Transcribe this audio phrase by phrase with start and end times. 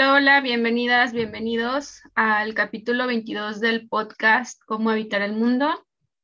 [0.00, 5.68] Hola, hola, bienvenidas, bienvenidos al capítulo 22 del podcast Cómo habitar el mundo.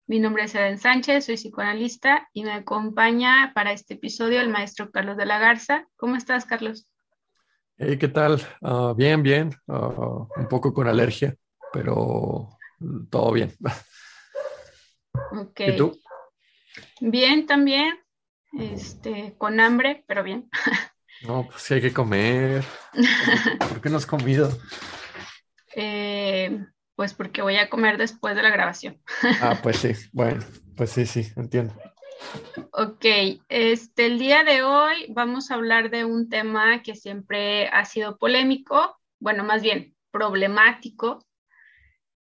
[0.06, 4.90] Mi nombre es Eden Sánchez, soy psicoanalista y me acompaña para este episodio el maestro
[4.90, 5.86] Carlos de la Garza.
[5.96, 6.88] ¿Cómo estás, Carlos?
[7.76, 8.40] Hey, ¿qué tal?
[8.62, 9.50] Ah, bien, bien.
[9.68, 11.36] Ah, un poco con alergia,
[11.70, 12.48] pero
[13.10, 13.52] todo bien.
[15.38, 15.60] Ok.
[15.60, 16.00] ¿Y tú?
[17.02, 17.98] Bien, también.
[18.58, 20.48] Este, con hambre, pero bien.
[21.22, 22.64] No, pues sí hay que comer.
[23.68, 24.50] ¿Por qué no has comido?
[25.74, 29.00] Eh, pues porque voy a comer después de la grabación.
[29.40, 30.44] Ah, pues sí, bueno,
[30.76, 31.74] pues sí, sí, entiendo.
[32.72, 33.04] Ok,
[33.48, 38.16] este, el día de hoy vamos a hablar de un tema que siempre ha sido
[38.16, 41.24] polémico, bueno, más bien problemático,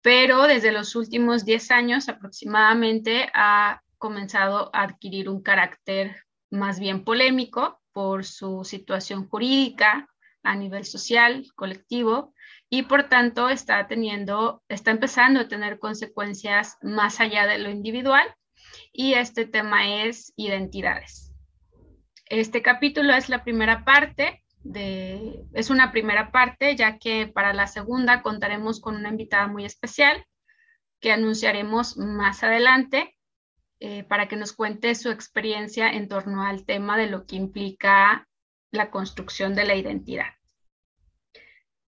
[0.03, 6.17] pero desde los últimos 10 años aproximadamente ha comenzado a adquirir un carácter
[6.51, 10.09] más bien polémico por su situación jurídica
[10.43, 12.35] a nivel social, colectivo,
[12.69, 18.27] y por tanto está teniendo, está empezando a tener consecuencias más allá de lo individual,
[18.93, 21.33] y este tema es identidades.
[22.27, 27.67] Este capítulo es la primera parte de, es una primera parte, ya que para la
[27.67, 30.25] segunda contaremos con una invitada muy especial
[31.01, 33.17] que anunciaremos más adelante
[33.81, 38.29] eh, para que nos cuente su experiencia en torno al tema de lo que implica
[38.71, 40.35] la construcción de la identidad.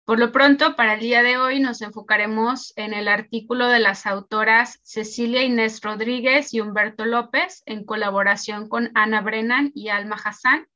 [0.04, 4.06] Por lo pronto, para el día de hoy nos enfocaremos en el artículo de las
[4.06, 10.66] autoras Cecilia Inés Rodríguez y Humberto López en colaboración con Ana Brennan y Alma Hassan,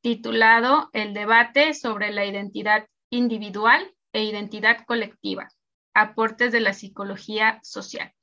[0.00, 5.48] titulado El debate sobre la identidad individual e identidad colectiva,
[5.92, 8.14] aportes de la psicología social.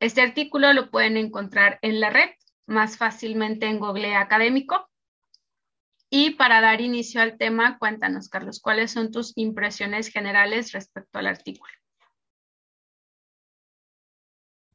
[0.00, 2.30] Este artículo lo pueden encontrar en la red,
[2.66, 4.88] más fácilmente en Google Académico.
[6.10, 11.26] Y para dar inicio al tema, cuéntanos, Carlos, ¿cuáles son tus impresiones generales respecto al
[11.26, 11.72] artículo?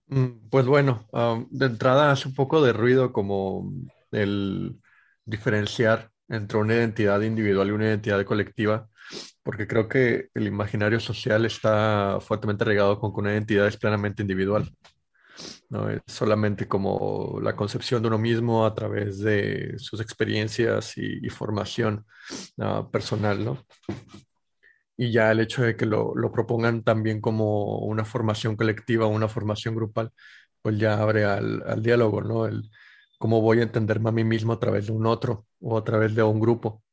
[0.07, 3.71] Mm, pues bueno, um, de entrada hace un poco de ruido como
[4.11, 4.81] el
[5.23, 8.89] diferenciar entre una identidad individual y una identidad colectiva,
[9.43, 14.23] porque creo que el imaginario social está fuertemente regado con que una identidad es plenamente
[14.23, 14.71] individual.
[15.69, 15.89] ¿No?
[15.89, 22.05] Es solamente como la concepción de uno mismo a través de sus experiencias y, formación
[22.59, 23.65] ah, personal, ¿no?
[24.97, 29.75] Y ya el hecho de que lo, propongan también como una formación colectiva, una formación
[29.75, 30.11] grupal,
[30.61, 32.45] pues ya abre al, diálogo, ¿no?
[32.45, 32.69] El
[33.17, 36.15] cómo voy a entenderme a mí mismo a través de un otro o a través
[36.15, 36.83] de un grupo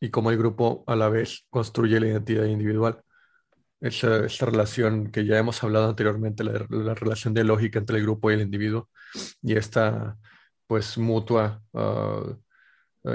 [0.00, 3.02] y cómo el grupo a la vez construye la identidad individual
[3.80, 8.34] esa, relación que ya hemos hablado anteriormente, la, relación de lógica entre el grupo y
[8.34, 8.88] el individuo,
[9.42, 10.16] y esta
[10.66, 12.36] pues mutua ah,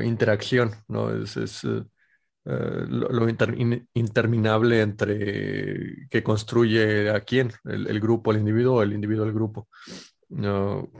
[0.04, 1.12] interacción, ¿no?
[1.24, 1.84] Es, eh,
[2.46, 3.28] eh, lo,
[3.94, 9.68] interminable entre que construye a quién, el, grupo, el individuo o el individuo, el grupo.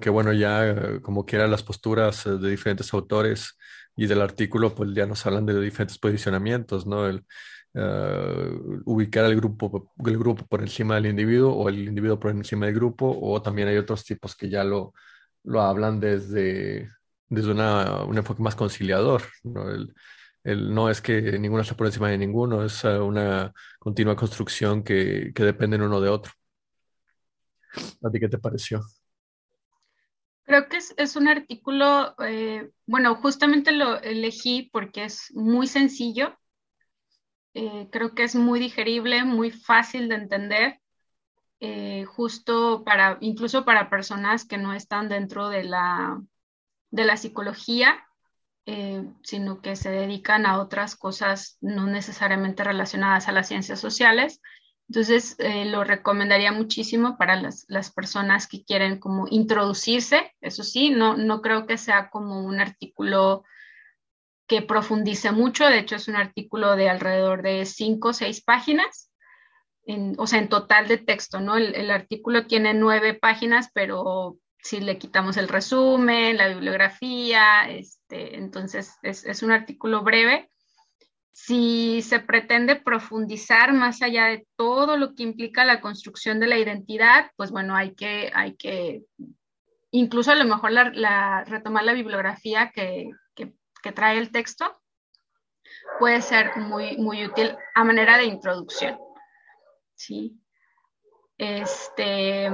[0.02, 3.58] que bueno, ya eh, como quiera las posturas de diferentes autores
[3.96, 7.08] y del artículo, pues ya nos hablan de diferentes posicionamientos, ¿no?
[7.08, 7.26] El,
[7.78, 12.66] eh, ubicar al grupo, el grupo por encima del individuo o el individuo por encima
[12.68, 14.94] del grupo, o también hay otros tipos que ya lo,
[15.44, 16.90] lo hablan desde,
[17.28, 19.24] desde una, un enfoque más conciliador.
[19.44, 19.70] ¿no?
[19.70, 19.94] El,
[20.44, 24.84] el, no es que ninguno está por encima de ninguno, es eh, una continua construcción
[24.84, 26.32] que, que dependen uno de otro.
[28.02, 28.82] ¿A ti qué te pareció?
[30.46, 36.38] Creo que es, es un artículo, eh, bueno, justamente lo elegí porque es muy sencillo,
[37.58, 40.82] eh, creo que es muy digerible, muy fácil de entender,
[41.62, 46.22] eh, justo para, incluso para personas que no están dentro de la,
[46.92, 48.06] de la psicología,
[48.66, 54.42] eh, sino que se dedican a otras cosas no necesariamente relacionadas a las ciencias sociales.
[54.90, 61.16] Entonces, lo recomendaría muchísimo para las, las, personas que quieren como introducirse, eso sí, no,
[61.16, 63.46] no creo que sea como un artículo
[64.48, 69.12] que profundice mucho, de hecho es un artículo de alrededor de cinco o seis páginas,
[70.18, 71.58] o sea, en total de texto, ¿no?
[71.58, 78.96] El, artículo tiene nueve páginas, pero si le quitamos el resumen, la bibliografía, este, entonces
[79.04, 80.50] es, es un artículo breve.
[81.32, 86.58] Si se pretende profundizar más allá de todo lo que implica la construcción de la
[86.58, 89.04] identidad, pues bueno, hay que, hay que
[89.92, 93.10] incluso a lo mejor la, retomar la bibliografía que,
[93.86, 94.66] que trae el texto
[96.00, 98.98] puede ser muy, muy útil a manera de introducción.
[99.94, 100.42] ¿sí?
[101.38, 102.50] Este,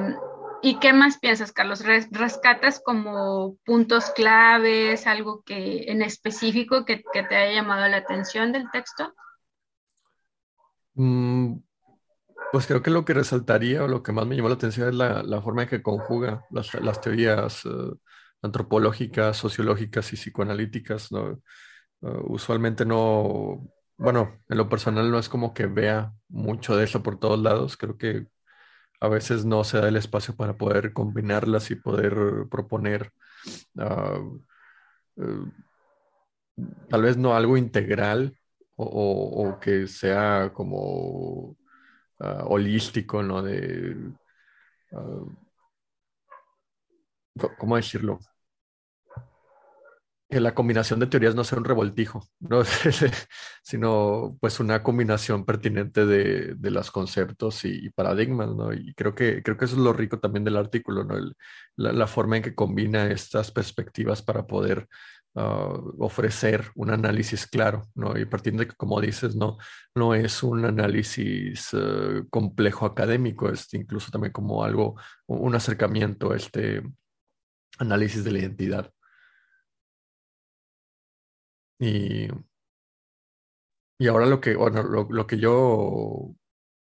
[0.62, 1.86] ¿Y qué más piensas, Carlos?
[1.86, 8.70] ¿Rescatas como puntos claves, algo que en específico que, te haya llamado la atención del
[8.70, 9.14] texto?
[10.96, 11.60] Mm,
[12.52, 14.96] pues creo que lo que resaltaría o lo que más me llamó la atención es
[14.96, 17.94] la, forma en que conjuga las, teorías eh,
[18.42, 21.12] antropológicas, sociológicas y psicoanalíticas.
[21.12, 21.42] ¿no?
[22.02, 23.68] Eh, usualmente no,
[23.98, 27.78] bueno, en lo personal no es como que vea mucho de eso por todos lados.
[27.78, 28.28] Creo que
[29.02, 32.16] a veces no se da el espacio para poder combinarlas y poder
[32.50, 33.12] proponer
[33.78, 34.20] ah,
[35.18, 35.46] eh,
[36.90, 38.38] tal vez no algo integral
[38.76, 41.56] o, que sea como
[42.20, 43.42] ah, holístico, ¿no?
[43.44, 43.96] De,
[44.94, 45.26] ah,
[47.60, 48.20] ¿cómo decirlo?
[50.40, 52.64] La combinación de teorías no sea un revoltijo, ¿no?
[53.64, 58.74] sino pues una combinación pertinente de, de los conceptos y, paradigmas, ¿no?
[58.74, 61.16] Y creo que, creo que eso es lo rico también del artículo, ¿no?
[61.76, 64.88] la, forma en que combina estas perspectivas para poder
[65.36, 68.18] ah, ofrecer un análisis claro, ¿no?
[68.18, 69.58] Y partiendo de que, como dices, no,
[69.96, 74.96] no es un análisis eh, complejo académico, es incluso también como algo,
[75.28, 76.84] un acercamiento a este
[77.80, 78.92] análisis de la identidad.
[81.82, 82.28] Y,
[83.98, 86.36] y ahora lo que, bueno, lo, que yo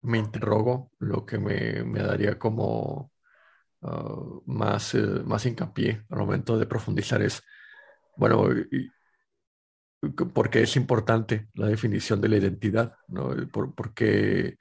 [0.01, 3.11] me interrogo, lo que me, daría como
[3.83, 7.43] ah, más, eh, más hincapié al momento de profundizar es,
[8.17, 8.47] bueno,
[10.33, 12.95] ¿por qué es importante la definición de la identidad?
[13.09, 13.35] ¿no?
[13.51, 14.57] ¿Por, qué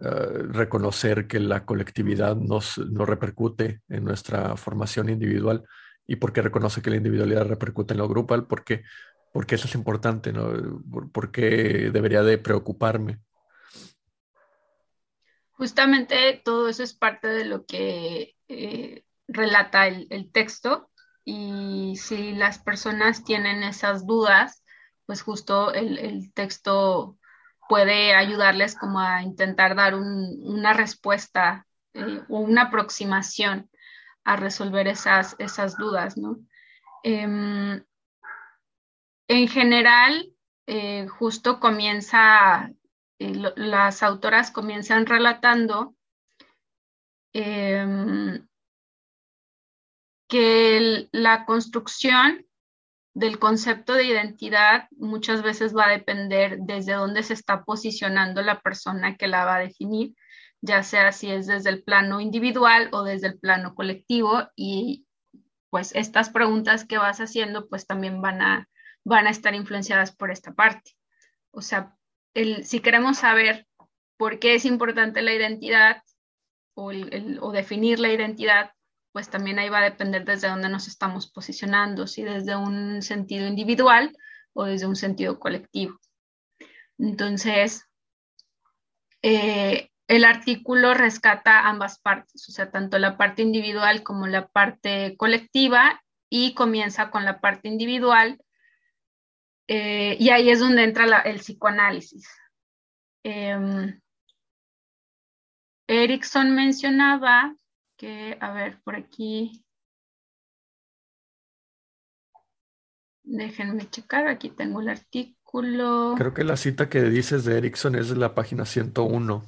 [0.00, 5.64] ah, reconocer que la colectividad nos, nos repercute en nuestra formación individual?
[6.06, 8.46] ¿Y por qué reconoce que la individualidad repercute en lo grupal?
[8.46, 8.82] Porque
[9.32, 10.82] porque eso es importante, ¿no?
[11.10, 13.18] ¿Por, qué debería de preocuparme?
[15.52, 20.90] Justamente todo eso es parte de lo que eh, relata el, texto
[21.24, 24.62] y si las personas tienen esas dudas,
[25.06, 27.16] pues justo el, texto
[27.68, 33.70] puede ayudarles como a intentar dar una respuesta eh, o una aproximación
[34.24, 36.38] a resolver esas, esas dudas, ¿no?
[37.02, 37.82] Em,
[39.32, 40.30] en general,
[40.66, 42.70] eh, justo comienza,
[43.18, 45.94] eh, las autoras comienzan relatando
[47.32, 48.46] em,
[50.28, 52.46] que la construcción
[53.14, 58.60] del concepto de identidad muchas veces va a depender desde dónde se está posicionando la
[58.60, 60.14] persona que la va a definir,
[60.60, 65.06] ya sea si es desde el plano individual o desde el plano colectivo y
[65.70, 68.68] pues estas preguntas que vas haciendo pues también van a
[69.04, 70.92] van a estar influenciadas por esta parte.
[71.50, 71.96] O sea,
[72.62, 73.66] si queremos saber
[74.16, 76.02] por qué es importante la identidad
[76.74, 76.92] o,
[77.40, 78.72] o definir la identidad,
[79.12, 83.46] pues también ahí va a depender desde dónde nos estamos posicionando, si desde un sentido
[83.46, 84.16] individual
[84.54, 85.98] o desde un sentido colectivo.
[86.98, 87.84] Entonces,
[89.22, 95.16] eh, el artículo rescata ambas partes, o sea, tanto la parte individual como la parte
[95.16, 98.38] colectiva y comienza con la parte individual
[99.68, 102.28] eh, y ahí es donde entra el psicoanálisis.
[103.24, 103.94] Eh,
[105.86, 107.54] Erickson mencionaba
[107.96, 109.64] que, a ver, por aquí,
[113.22, 116.14] déjenme checar, aquí tengo el artículo.
[116.16, 119.44] Creo que la cita que dices de Erickson es de la página 101.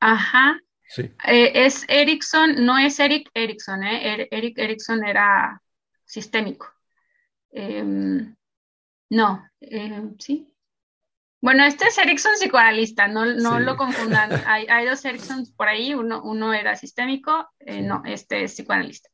[0.00, 0.60] Ajá.
[0.86, 1.02] Sí.
[1.26, 4.12] Eh, es Erickson, no es Eric Erickson, ¿eh?
[4.12, 5.62] Er, Eric Erickson era
[6.04, 6.70] sistémico.
[7.50, 8.34] Em,
[9.10, 10.50] no, eh, sí.
[11.40, 14.30] Bueno, este es Erickson psicoanalista, no, lo confundan.
[14.46, 19.10] Hay, dos Ericksons por ahí, uno, uno era sistémico, eh, no, este es psicoanalista.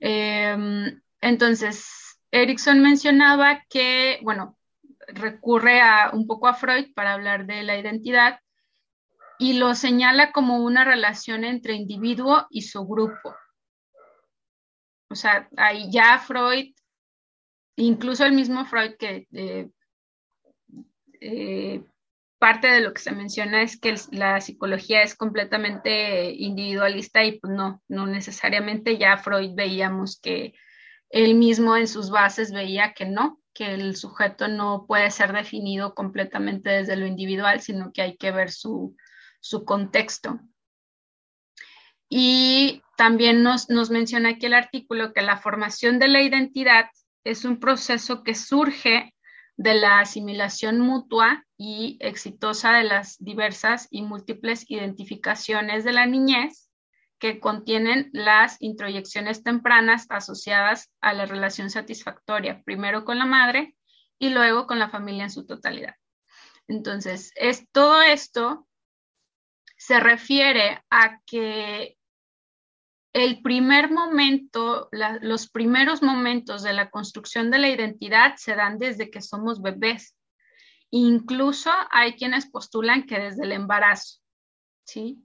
[0.00, 4.56] Em, entonces, Erickson mencionaba que, bueno,
[5.08, 8.40] recurre a, un poco a Freud para hablar de la identidad
[9.38, 13.34] y lo señala como una relación entre individuo y su grupo.
[15.10, 16.74] O sea, ahí ya Freud
[17.78, 19.68] incluso el mismo Freud que eh,
[21.20, 21.84] eh,
[22.38, 27.52] parte de lo que se menciona es que la psicología es completamente individualista y pues
[27.52, 30.54] no, no necesariamente ya Freud veíamos que
[31.10, 35.94] él mismo en sus bases veía que no, que el sujeto no puede ser definido
[35.94, 38.94] completamente desde lo individual, sino que hay que ver su,
[39.64, 40.38] contexto.
[42.10, 46.86] Y también nos, nos menciona aquí el artículo que la formación de la identidad
[47.24, 49.14] es un proceso que surge
[49.56, 56.70] de la asimilación mutua y exitosa de las diversas y múltiples identificaciones de la niñez
[57.18, 63.74] que contienen las introyecciones tempranas asociadas a la relación satisfactoria, primero con la madre
[64.20, 65.96] y luego con la familia en su totalidad.
[66.68, 68.68] Entonces, es, todo esto
[69.76, 71.97] se refiere a que
[73.18, 79.10] el primer momento, los primeros momentos de la construcción de la identidad se dan desde
[79.10, 80.16] que somos bebés.
[80.90, 84.20] Incluso hay quienes postulan que desde el embarazo,
[84.84, 85.24] ¿sí?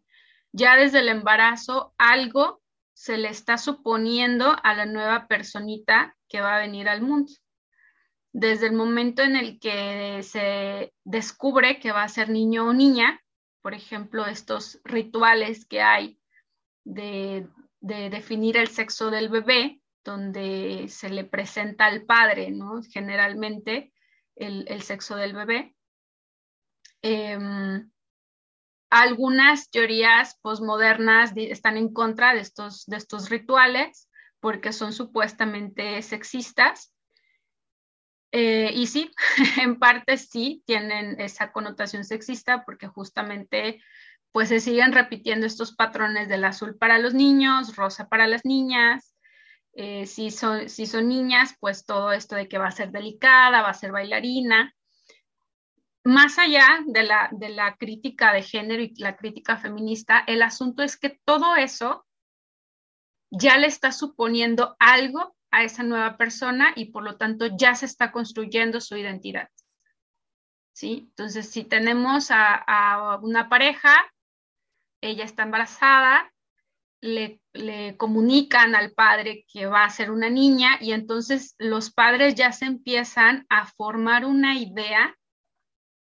[0.51, 2.61] Ya desde el embarazo algo
[2.93, 7.31] se le está suponiendo a la nueva personita que va a venir al mundo.
[8.33, 13.21] Desde el momento en el que se descubre que va a ser niño o niña,
[13.61, 16.19] por ejemplo, estos rituales que hay
[16.83, 17.47] de,
[17.83, 22.81] definir el sexo del bebé, donde se le presenta al padre, ¿no?
[22.89, 23.93] Generalmente
[24.35, 25.75] el, sexo del bebé.
[27.01, 27.91] Em,
[28.89, 34.09] algunas teorías posmodernas están en contra de estos, de estos rituales
[34.39, 36.93] porque son supuestamente sexistas.
[38.31, 39.11] Eh, y sí,
[39.61, 43.81] en parte sí tienen esa connotación sexista porque justamente
[44.33, 49.15] pues se siguen repitiendo estos patrones del azul para los niños, rosa para las niñas.
[49.75, 53.61] Eh, si, son, si son niñas, pues todo esto de que va a ser delicada,
[53.61, 54.75] va a ser bailarina.
[56.03, 60.83] Más allá de la, de la crítica de género y la crítica feminista, el asunto
[60.83, 62.05] es que todo eso
[63.31, 67.85] ya le está suponiendo algo a esa nueva persona y por lo tanto ya se
[67.85, 69.47] está construyendo su identidad.
[70.73, 71.05] ¿Sí?
[71.09, 73.93] Entonces, si tenemos a, una pareja,
[75.03, 76.33] ella está embarazada,
[77.01, 77.39] le,
[77.97, 82.65] comunican al padre que va a ser una niña y entonces los padres ya se
[82.65, 85.15] empiezan a formar una idea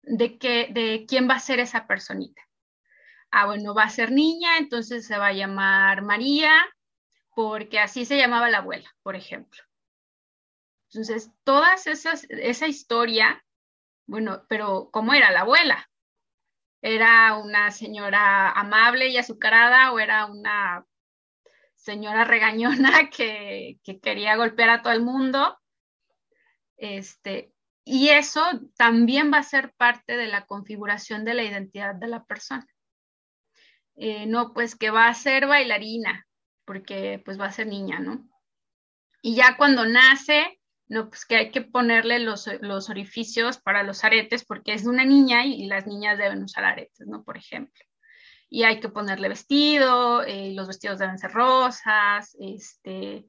[0.04, 2.42] de, que, de quién va a ser esa personita.
[3.32, 6.54] Ah, bueno, va a ser niña, entonces se va a llamar María,
[7.34, 9.62] porque así se llamaba la abuela, por ejemplo.
[10.89, 11.32] Entonces,
[11.88, 13.44] esas, esa historia,
[14.06, 15.89] bueno, pero ¿cómo era la abuela?
[16.88, 20.86] ¿Era una señora amable y azucarada o era una
[21.74, 25.58] señora regañona que, que quería golpear a todo el mundo?
[26.77, 27.51] Este,
[27.84, 28.44] y eso
[28.77, 32.68] también va a ser parte de la configuración de la identidad de la persona.
[33.96, 36.27] Eh, no, pues que va a ser bailarina,
[36.65, 38.30] porque pues va a ser niña, ¿no?
[39.24, 42.48] Y ya cuando nace, no, pues que hay que ponerle los,
[42.89, 47.24] orificios para los aretes, porque es una niña y, las niñas deben usar aretes, ¿no?
[47.24, 47.84] Por ejemplo.
[48.50, 53.25] Y hay que ponerle vestido, eh, los vestidos deben ser rosas, este,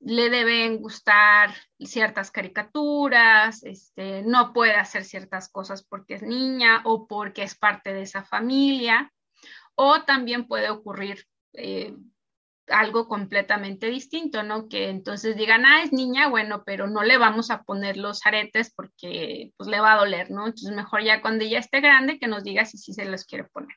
[0.00, 7.06] le deben gustar ciertas caricaturas, este, no puede hacer ciertas cosas porque es niña o
[7.06, 9.12] porque es parte de esa familia,
[9.74, 11.94] o también puede ocurrir eh,
[12.68, 14.68] algo completamente distinto, ¿no?
[14.68, 18.72] Que entonces digan, ah, es niña, bueno, pero no le vamos a poner los aretes
[18.74, 20.46] porque pues le va a doler, ¿no?
[20.46, 23.44] Entonces mejor ya cuando ella esté grande que nos diga si sí se los quiere
[23.44, 23.76] poner.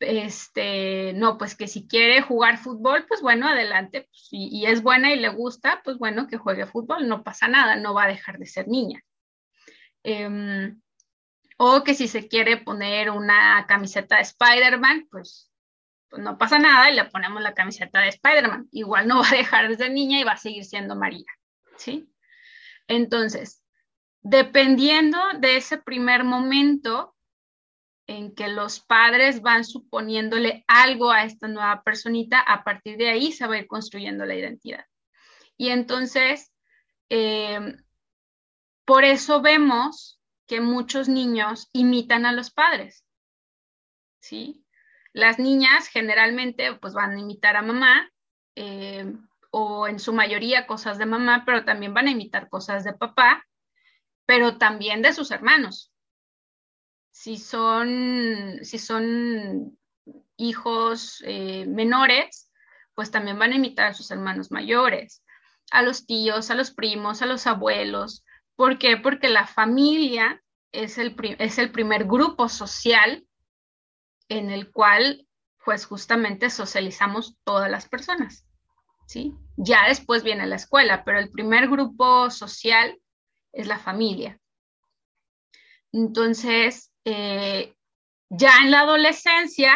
[0.00, 5.12] Este, no, pues que si quiere jugar fútbol, pues bueno, adelante, pues, y, es buena
[5.12, 8.38] y le gusta, pues bueno, que juegue fútbol, no pasa nada, no va a dejar
[8.38, 9.02] de ser niña.
[10.02, 10.80] Em,
[11.58, 15.49] o que si se quiere poner una camiseta de Spider-Man, pues
[16.10, 18.68] pues no pasa nada y le ponemos la camiseta de Spider-Man.
[18.72, 21.26] Igual no va a dejar de ser niña y va a seguir siendo María,
[21.76, 22.12] ¿sí?
[22.88, 23.62] Entonces,
[24.20, 27.14] dependiendo de ese primer momento
[28.08, 33.30] en que los padres van suponiéndole algo a esta nueva personita, a partir de ahí
[33.30, 34.84] se va a ir construyendo la identidad.
[35.56, 36.52] Y entonces,
[37.08, 37.76] em,
[38.84, 43.04] por eso vemos que muchos niños imitan a los padres,
[44.18, 44.59] ¿sí?
[45.12, 48.10] Las niñas generalmente pues van a imitar a mamá
[48.54, 49.12] eh,
[49.50, 53.44] o en su mayoría cosas de mamá, pero también van a imitar cosas de papá,
[54.26, 55.92] pero también de sus hermanos.
[57.10, 59.76] Si son, si son
[60.36, 62.50] hijos eh, menores,
[62.94, 65.24] pues también van a imitar a sus hermanos mayores,
[65.72, 68.24] a los tíos, a los primos, a los abuelos.
[68.54, 68.96] ¿Por qué?
[68.96, 73.26] Porque la familia es el, es el primer grupo social
[74.30, 75.26] en el cual
[75.62, 78.46] pues justamente socializamos todas las personas,
[79.06, 79.34] ¿sí?
[79.56, 82.98] Ya después viene la escuela, pero el primer grupo social
[83.52, 84.40] es la familia.
[85.92, 87.74] Entonces, eh,
[88.30, 89.74] ya en la adolescencia,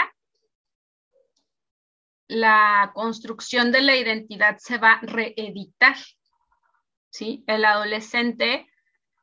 [2.29, 5.97] la construcción de la identidad se va a reeditar,
[7.11, 7.45] ¿sí?
[7.47, 8.67] El adolescente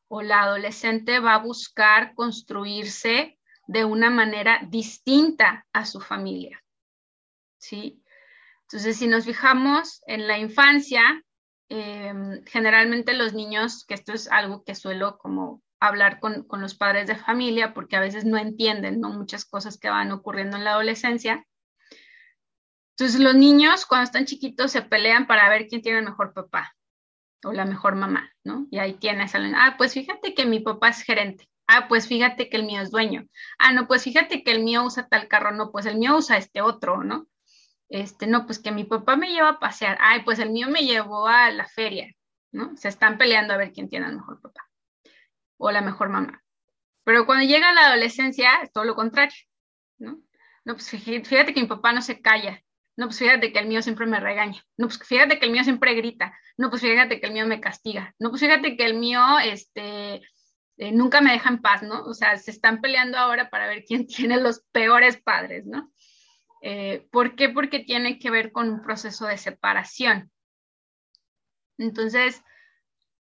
[0.09, 3.39] o la adolescente va a buscar construirse
[3.71, 6.61] de una manera distinta a su familia.
[7.57, 8.03] ¿Sí?
[8.63, 11.23] Entonces, si nos fijamos en la infancia,
[11.69, 16.75] em, generalmente los niños, que esto es algo que suelo como hablar con, con, los
[16.75, 19.09] padres de familia porque a veces no entienden ¿no?
[19.09, 21.45] muchas cosas que van ocurriendo en la adolescencia.
[22.97, 26.75] Entonces los niños cuando están chiquitos se pelean para ver quién tiene el mejor papá
[27.43, 28.67] o la mejor mamá, ¿no?
[28.69, 31.50] Y ahí tienes, ah, pues fíjate que mi papá es gerente.
[31.73, 33.27] Ah, pues fíjate que el mío es dueño.
[33.57, 35.51] Ah, no, pues fíjate que el mío usa tal carro.
[35.51, 37.27] No, pues el mío usa este otro, ¿no?
[37.87, 39.97] Este, no, pues que mi papá me lleva a pasear.
[40.01, 42.13] Ay, pues el mío me llevó a la feria,
[42.51, 42.75] ¿no?
[42.75, 44.69] Se están peleando a ver quién tiene el mejor papá
[45.57, 46.43] o la mejor mamá.
[47.05, 49.37] Pero cuando llega la adolescencia es todo lo contrario,
[49.97, 50.21] ¿no?
[50.65, 52.61] No, pues fíjate que mi papá no se calla.
[52.97, 54.61] No, pues fíjate que el mío siempre me regaña.
[54.77, 56.37] No, pues fíjate que el mío siempre grita.
[56.57, 58.13] No, pues fíjate que el mío me castiga.
[58.19, 60.21] No, pues fíjate que el mío, este,
[60.81, 62.05] eh, nunca me deja en paz, ¿no?
[62.05, 65.91] O sea, se están peleando ahora para ver quién tiene los peores padres, ¿no?
[66.63, 67.49] Eh, ¿Por qué?
[67.49, 70.31] Porque tiene que ver con un proceso de separación.
[71.77, 72.41] Entonces,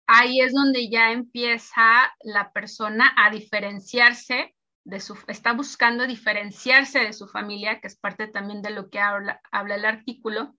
[0.06, 7.12] ahí es donde ya empieza la persona a diferenciarse de su, está buscando diferenciarse de
[7.12, 10.56] su familia, que es parte también de lo que habla, habla el artículo,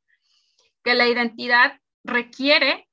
[0.83, 2.89] que la identidad requiere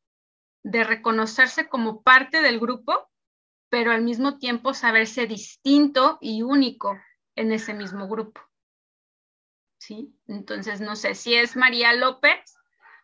[0.63, 3.11] de reconocerse como parte del grupo,
[3.69, 6.99] pero al mismo tiempo saberse distinto y único
[7.35, 8.41] en ese mismo grupo.
[9.79, 10.15] ¿Sí?
[10.27, 12.57] Entonces, no sé, si es María López,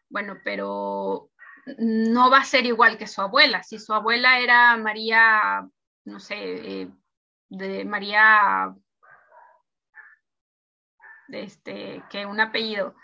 [0.09, 1.31] bueno, pero
[1.79, 3.63] no va a ser igual que su abuela.
[3.63, 5.69] Si su abuela era María,
[6.05, 6.91] no sé, eh,
[7.49, 8.75] de María,
[11.29, 12.95] este, que un apellido,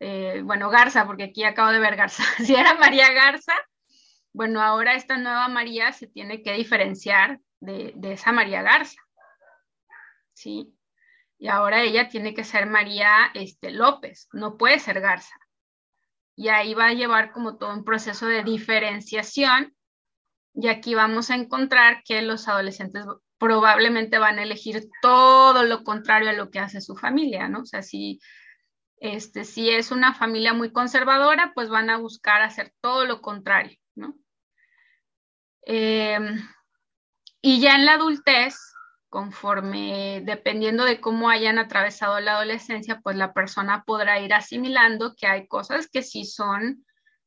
[0.00, 3.54] eh, bueno, Garza, porque aquí acabo de ver Garza, si era María Garza,
[4.34, 9.00] bueno, ahora esta nueva María se tiene que diferenciar de, esa María Garza,
[10.32, 10.76] ¿sí?
[11.38, 15.36] Y ahora ella tiene que ser María este, López, no puede ser Garza.
[16.34, 19.72] Y ahí va a llevar como todo un proceso de diferenciación.
[20.52, 23.04] Y aquí vamos a encontrar que los adolescentes
[23.38, 27.60] probablemente van a elegir todo lo contrario a lo que hace su familia, ¿no?
[27.60, 28.18] O sea, si,
[28.98, 33.78] este, si es una familia muy conservadora, pues van a buscar hacer todo lo contrario,
[33.94, 34.16] ¿no?
[35.66, 36.48] Em,
[37.40, 38.56] y ya en la adultez,
[39.08, 45.26] conforme, dependiendo de cómo hayan atravesado la adolescencia, pues la persona podrá ir asimilando que
[45.26, 46.84] hay cosas que sí son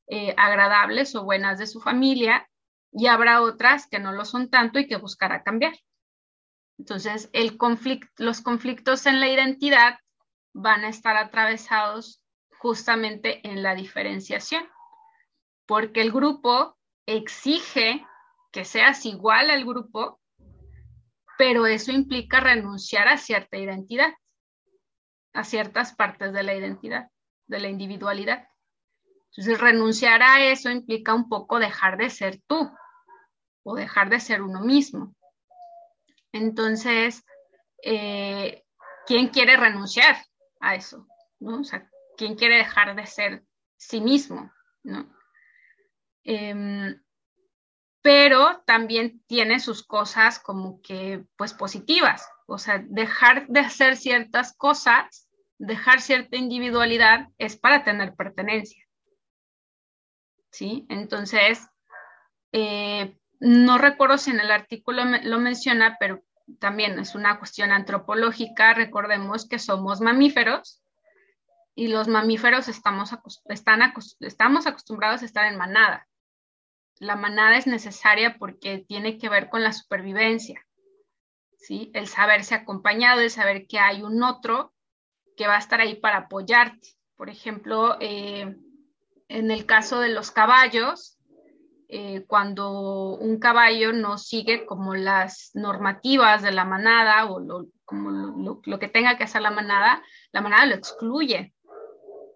[0.08, 2.50] eh, agradables o buenas de su familia
[2.92, 5.74] y habrá otras que no lo son tanto y que buscará cambiar.
[6.78, 7.58] Entonces, el
[8.18, 10.00] los conflictos en la identidad
[10.54, 12.22] van a estar atravesados
[12.60, 14.68] justamente en la diferenciación,
[15.66, 18.06] porque el grupo exige
[18.52, 20.20] que seas igual al grupo,
[21.38, 24.14] pero eso implica renunciar a cierta identidad,
[25.34, 27.10] a ciertas partes de la identidad,
[27.46, 28.48] de la individualidad.
[29.32, 32.72] Entonces, renunciar a eso implica un poco dejar de ser tú
[33.64, 35.16] o dejar de ser uno mismo.
[36.32, 37.24] Entonces,
[37.84, 38.64] eh,
[39.06, 40.18] ¿quién quiere renunciar
[40.60, 41.08] a eso?
[42.18, 43.44] ¿quién quiere dejar de ser
[43.78, 44.52] sí mismo?
[44.84, 45.08] ¿no?
[46.24, 47.00] Em,
[48.02, 52.28] pero también tiene sus cosas como que, pues, positivas.
[52.46, 58.84] O sea, dejar de hacer ciertas cosas, dejar cierta individualidad es para tener pertenencia.
[60.52, 60.86] ¿Sí?
[60.90, 61.68] Entonces,
[62.52, 66.24] eh, no recuerdo si en el artículo lo menciona, pero
[66.60, 68.74] también es una cuestión antropológica.
[68.74, 70.82] Recordemos que somos mamíferos
[71.76, 73.12] y los mamíferos estamos,
[73.46, 76.07] están, estamos acostumbrados a estar en manada.
[77.00, 80.66] La manada es necesaria porque tiene que ver con la supervivencia,
[81.58, 81.92] ¿sí?
[81.94, 84.74] El saberse acompañado, el saber que hay un otro
[85.36, 86.90] que va a estar ahí para apoyarte.
[87.16, 88.56] Por ejemplo, eh,
[89.28, 91.18] en el caso de los caballos,
[91.90, 98.90] eh, cuando un caballo no sigue como las normativas de la manada o lo, que
[98.90, 101.54] tenga que hacer la manada, la manada lo excluye.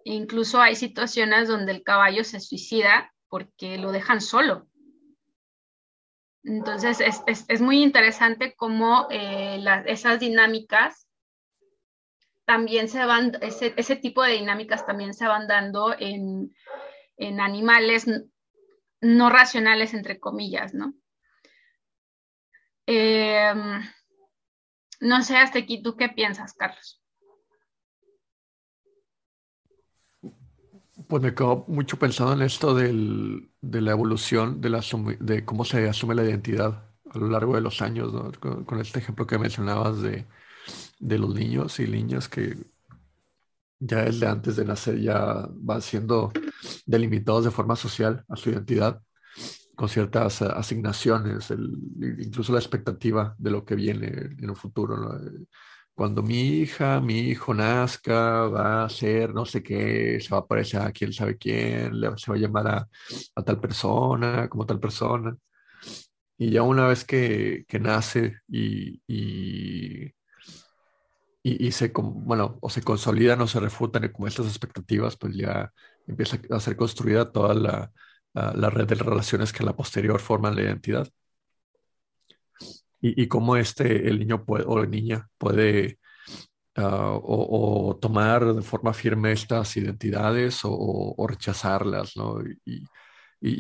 [0.06, 4.68] E incluso hay situaciones donde el caballo se suicida porque lo dejan solo.
[6.44, 11.08] Entonces es, muy interesante cómo eh, esas dinámicas
[12.46, 16.54] también se van, ese, ese, tipo de dinámicas también se van dando en,
[17.16, 18.06] en animales
[19.00, 20.94] no racionales, entre comillas, ¿no?
[22.86, 23.82] Em,
[25.00, 27.01] no sé, hasta aquí, ¿tú qué piensas, Carlos?
[31.12, 34.82] Pues me quedo mucho pensando en esto de la evolución de, la,
[35.20, 38.32] de cómo se asume la identidad a lo largo de los años, ¿no?
[38.66, 40.26] con, este ejemplo que mencionabas de,
[41.00, 42.56] de, los niños y niñas que
[43.80, 46.32] ya desde antes de nacer ya van siendo
[46.86, 49.02] delimitados de forma social a su identidad.
[49.76, 51.52] con ciertas asignaciones,
[52.20, 54.08] incluso la expectativa de lo que viene
[54.40, 55.20] en un futuro.
[56.02, 60.48] Cuando mi hija, mi hijo nazca, va a ser no sé qué, se va a
[60.48, 62.68] parecer a quién sabe quién, se va a llamar
[63.36, 65.38] a, tal persona, como tal persona.
[66.38, 70.12] Y ya una vez que, nace y, y,
[71.44, 75.72] y, se, bueno, o se consolidan o se refutan como estas expectativas, pues ya
[76.08, 77.92] empieza a ser construida toda la,
[78.34, 81.08] la, red de relaciones que a la posterior forman la identidad.
[83.02, 86.00] Y, cómo este, el niño puede, o la niña puede
[86.76, 92.38] ah, o, tomar de forma firme estas identidades o, rechazarlas, ¿no?
[92.66, 92.86] Y,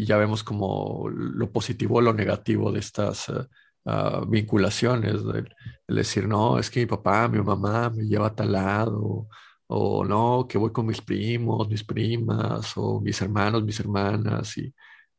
[0.05, 3.47] ya vemos como lo positivo o lo negativo de estas ah,
[3.85, 5.55] ah, vinculaciones, el,
[5.95, 9.27] decir, no, es que mi papá, mi mamá me lleva a tal lado,
[9.67, 14.55] o no, que voy con mis primos, mis primas, o mis hermanos, mis hermanas,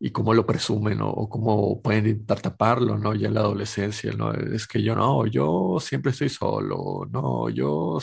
[0.04, 3.14] y cómo lo presumen, o cómo pueden intentar taparlo, ¿no?
[3.14, 4.32] Ya en la adolescencia, ¿no?
[4.32, 7.98] Es que yo no, yo siempre estoy solo, no, yo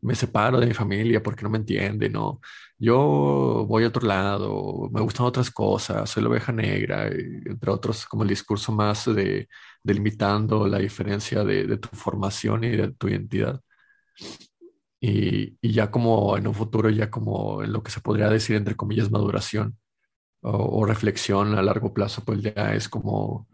[0.00, 2.40] me separo de mi familia porque no me entiende, ¿no?
[2.78, 8.06] Yo voy a otro lado, me gustan otras cosas, soy la oveja negra, entre otros,
[8.06, 9.48] como el discurso más de
[9.82, 13.60] delimitando la diferencia de, de tu formación y de tu identidad.
[15.00, 18.76] Y, ya como en un futuro, ya como en lo que se podría decir entre
[18.76, 19.76] comillas maduración
[20.42, 23.48] o, reflexión a largo plazo, pues ya es como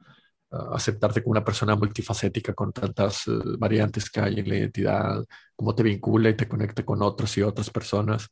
[0.51, 5.25] ah, aceptarte como una persona multifacética con tantas eh, variantes que hay en la identidad,
[5.57, 8.29] cómo te vincula y te conecta con otros y otras personas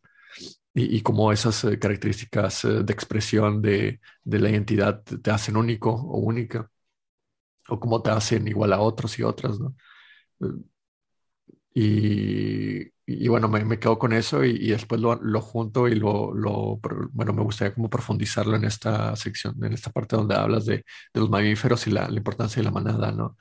[0.74, 5.90] y, cómo esas eh, características eh, de expresión de, de, la identidad te hacen único
[5.92, 6.70] o única
[7.68, 9.74] o cómo te hacen igual a otros y otras, ¿no?
[11.74, 16.32] Y, y bueno, me, me, quedo con eso y, después lo, lo, junto y lo,
[16.34, 16.80] lo,
[17.12, 21.20] bueno, me gustaría como profundizarlo en esta sección, en esta parte donde hablas de, de
[21.20, 23.36] los mamíferos y la, la, importancia de la manada, ¿no?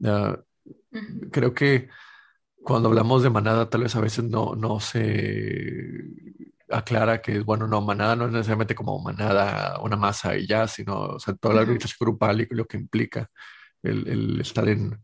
[0.00, 0.36] Uh,
[1.30, 1.88] creo que
[2.62, 6.02] cuando hablamos de manada, tal vez a veces no, no se
[6.68, 10.94] aclara que, bueno, no, manada no es necesariamente como manada, una masa y ya, sino,
[11.00, 13.30] o sea, toda la organización grupal y lo que implica
[13.82, 15.00] el, el estar en,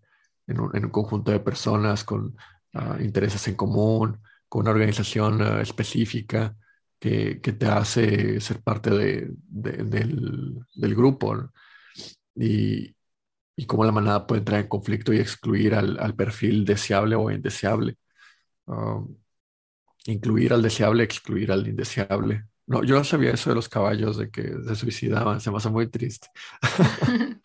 [0.46, 2.36] en, un, en un conjunto de personas con
[3.00, 6.56] intereses en común, con una organización ah, específica
[6.98, 11.50] que, que, te hace ser parte de, del, del, grupo.
[12.34, 12.94] Y,
[13.56, 17.30] y, cómo la manada puede entrar en conflicto y excluir al, al perfil deseable o
[17.30, 17.96] indeseable.
[18.66, 19.02] Ah,
[20.06, 22.46] incluir al deseable, excluir al indeseable.
[22.66, 25.70] No, yo no sabía eso de los caballos, de que se suicidaban, se me hace
[25.70, 26.28] muy triste.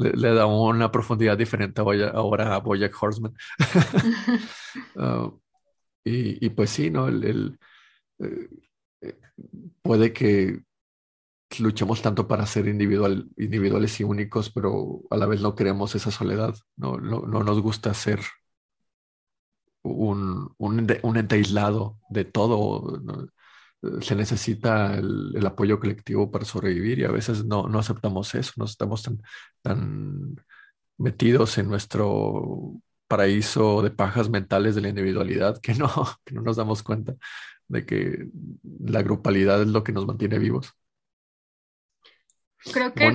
[0.00, 3.34] le, da una profundidad diferente ahora a Bojack Horseman.
[4.96, 5.28] Ah,
[6.04, 7.08] y, pues sí, ¿no?
[7.08, 7.58] El,
[8.20, 8.48] eh,
[9.00, 9.18] eh,
[9.82, 10.62] puede que
[11.58, 16.10] luchemos tanto para ser individual, individuales y únicos, pero a la vez no queremos esa
[16.10, 18.20] soledad, no, no, nos gusta ser
[19.82, 23.00] un, un, ente aislado de todo
[24.00, 28.64] se necesita el, apoyo colectivo para sobrevivir y a veces no, no aceptamos eso, no
[28.64, 29.22] estamos tan,
[29.62, 30.36] tan
[30.98, 32.74] metidos en nuestro
[33.08, 35.90] paraíso de pajas mentales de la individualidad que no,
[36.24, 37.16] que no nos damos cuenta
[37.68, 38.28] de que
[38.62, 40.72] la grupalidad es lo que nos mantiene vivos.
[42.72, 43.12] Creo que...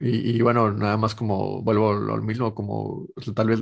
[0.00, 3.60] y, y, bueno, nada más como vuelvo al mismo, como tal vez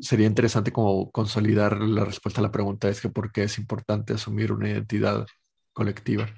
[0.00, 4.14] sería interesante como consolidar la respuesta a la pregunta es que por qué es importante
[4.14, 5.26] asumir una identidad
[5.72, 6.28] colectiva.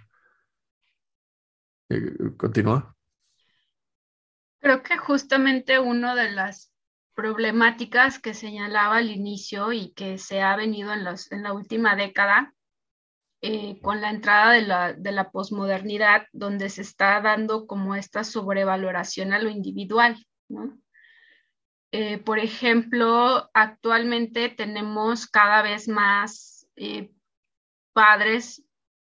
[1.88, 2.94] Eh, continúa.
[4.60, 6.72] Creo que justamente una de las
[7.14, 12.54] problemáticas que señalaba al inicio y que se ha venido en, en la última década
[13.40, 18.24] eh, con la entrada de la, de la posmodernidad, donde se está dando como esta
[18.24, 20.76] sobrevaloración a lo individual, ¿no?
[21.90, 27.10] Eh, por ejemplo, actualmente tenemos cada vez más eh,
[27.94, 28.62] padres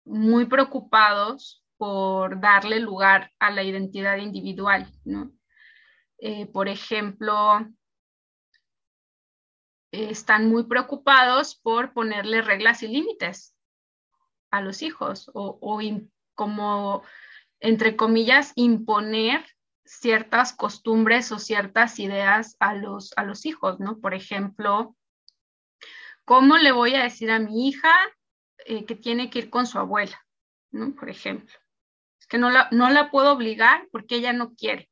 [0.04, 4.86] muy preocupados por darle lugar a la identidad individual.
[6.18, 7.66] Eh, por ejemplo,
[9.90, 13.56] están muy preocupados por ponerle reglas y límites
[14.50, 15.80] a los hijos o
[16.34, 17.02] como,
[17.60, 19.44] entre comillas, imponer
[19.88, 23.98] ciertas costumbres o ciertas ideas a los, a los hijos, ¿no?
[23.98, 24.94] Por ejemplo,
[26.24, 27.92] ¿cómo le voy a decir a mi hija
[28.66, 30.24] eh, que tiene que ir con su abuela,
[30.70, 30.94] ¿no?
[30.94, 31.54] Por ejemplo.
[32.20, 34.90] Es que no la, no la puedo obligar porque ella no quiere.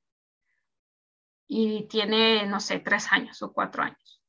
[1.46, 4.22] Y tiene, no sé, tres años o cuatro años.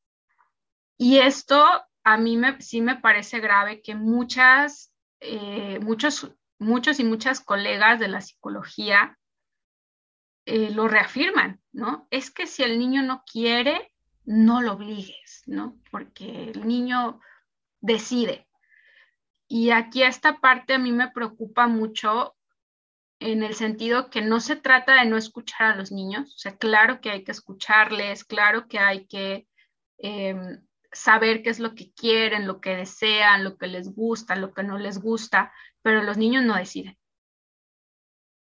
[0.97, 1.65] Y esto
[2.03, 7.99] a mí me, sí me parece grave que muchas, eh, muchos muchos y muchas colegas
[7.99, 9.16] de la psicología
[10.47, 12.07] eh, lo reafirman, ¿no?
[12.09, 13.91] Es que si el niño no quiere,
[14.23, 15.77] no lo obligues, ¿no?
[15.91, 17.19] Porque el niño
[17.81, 18.47] decide.
[19.49, 22.37] Y aquí esta parte a mí me preocupa mucho
[23.19, 26.55] en el sentido que no se trata de no escuchar a los niños, o sea,
[26.57, 29.47] claro que hay que escucharles, claro que hay que
[29.97, 34.53] em, saber qué es lo que quieren, lo que desean, lo que les gusta, lo
[34.53, 36.97] que no les gusta, pero los niños no deciden.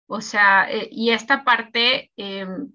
[0.07, 2.73] O sea, eh, y esta parte, em,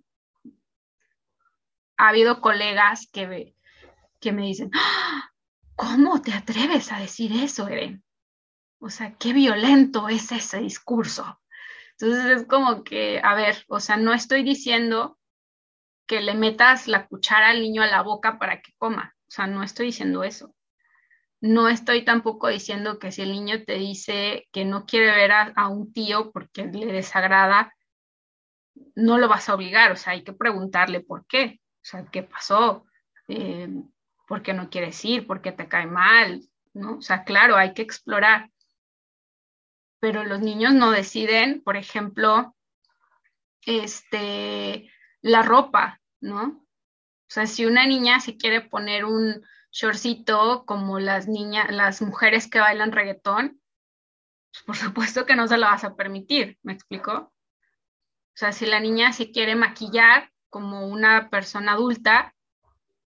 [1.98, 3.56] ha habido colegas que,
[4.20, 5.32] que me dicen, ¡Ah!
[5.76, 8.04] ¿cómo te atreves a decir eso, Eren?
[8.80, 11.40] O sea, qué violento es ese discurso.
[11.92, 15.20] Entonces es como que, a ver, o sea, no estoy diciendo
[16.08, 19.16] que le metas la cuchara al niño a la boca para que coma.
[19.28, 20.54] O sea, no estoy diciendo eso.
[21.42, 25.68] No estoy tampoco diciendo que si el niño te dice que no quiere ver a,
[25.68, 27.74] un tío porque le desagrada,
[28.96, 29.92] no lo vas a obligar.
[29.92, 31.60] O sea, hay que preguntarle por qué.
[31.78, 32.86] O sea, ¿qué pasó?
[33.28, 33.68] Eh,
[34.28, 35.28] ¿Por qué no quieres ir?
[35.28, 36.42] ¿Por qué te cae mal?
[36.74, 36.98] ¿No?
[36.98, 38.52] O sea, claro, hay que explorar
[40.02, 42.56] pero los niños no deciden, por ejemplo,
[43.62, 46.44] este, la ropa, ¿no?
[46.44, 52.50] O sea, si una niña se quiere poner un shortcito como las niñas, las mujeres
[52.50, 53.62] que bailan reggaetón,
[54.52, 57.14] pues por supuesto que no se lo vas a permitir, ¿me explico?
[57.14, 62.36] O sea, si la niña se quiere maquillar como una persona adulta,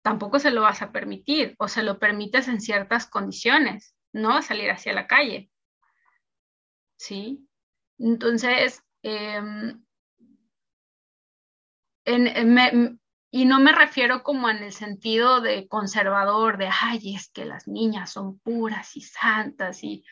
[0.02, 4.70] tampoco se lo vas a permitir o se lo permites en ciertas condiciones, no salir
[4.70, 5.50] hacia la calle.
[6.96, 7.48] ¿sí?
[7.98, 9.84] Entonces, em,
[13.36, 17.66] y no me refiero como en el sentido de conservador, de, ay, es que las
[17.66, 20.04] niñas son puras y santas, y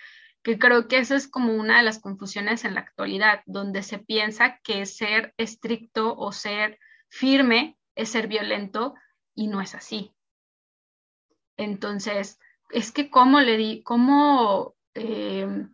[0.43, 4.01] que creo que eso es como una de las confusiones en la actualidad, donde se
[4.01, 6.81] piensa que ser estricto o ser
[7.11, 8.97] firme es ser violento
[9.37, 10.13] y no es así.
[11.57, 15.71] Entonces, es que cómo le di, cómo em,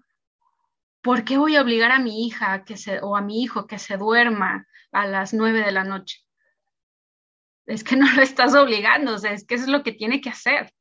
[1.01, 3.79] ¿por qué voy a obligar a mi hija que se, o a mi hijo que
[3.79, 6.28] se duerma a las nueve de la noche?
[7.69, 10.21] Es que no lo estás obligando, o sea, es que eso es lo que tiene
[10.21, 10.73] que hacer.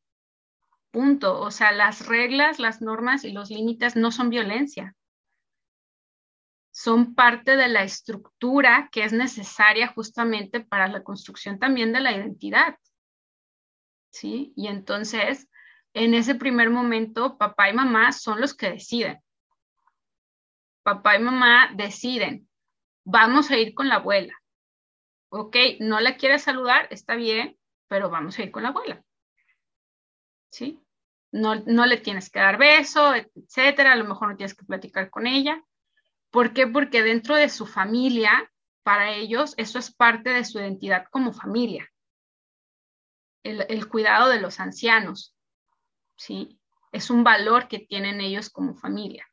[0.92, 1.40] Punto.
[1.40, 4.96] O sea, las reglas, las normas y los límites no son violencia.
[6.72, 12.12] Son parte de la estructura que es necesaria justamente para la construcción también de la
[12.12, 12.78] identidad.
[14.12, 14.54] ¿Sí?
[14.56, 15.48] Y entonces,
[15.94, 19.22] en ese primer momento, papá y mamá son los que deciden
[20.88, 22.48] papá y mamá deciden,
[23.04, 24.34] vamos a ir con la abuela.
[25.30, 29.04] Ok, no la quieres saludar, está bien, pero vamos a ir con la abuela.
[30.50, 30.82] ¿Sí?
[31.32, 35.10] No, no le tienes que dar beso, etcétera, a lo mejor no tienes que platicar
[35.10, 35.62] con ella.
[36.32, 36.68] ¿Por qué?
[36.68, 38.52] Porque dentro de su familia,
[38.84, 41.90] para ellos, eso es parte de su identidad como familia.
[43.44, 45.36] El, el cuidado de los ancianos,
[46.16, 46.60] ¿sí?
[46.92, 49.28] Es un valor que tienen ellos como familia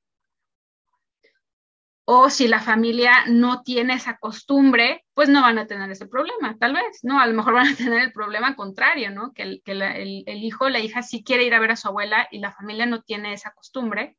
[2.07, 6.57] o si la familia no tiene esa costumbre, pues no van a tener ese problema,
[6.59, 7.19] tal vez, ¿no?
[7.19, 9.33] A lo mejor van a tener el problema contrario, ¿no?
[9.33, 12.53] Que el, hijo la hija sí quiere ir a ver a su abuela y la
[12.53, 14.19] familia no tiene esa costumbre.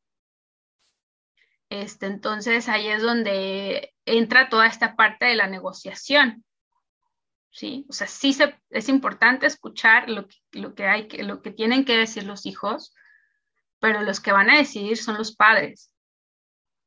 [1.68, 6.44] Este, entonces ahí es donde entra toda esta parte de la negociación,
[7.50, 7.86] ¿sí?
[7.88, 11.84] O sea, sí se, es importante escuchar lo que, lo que hay, lo que tienen
[11.84, 12.94] que decir los hijos,
[13.78, 15.92] pero los que van a decidir son los padres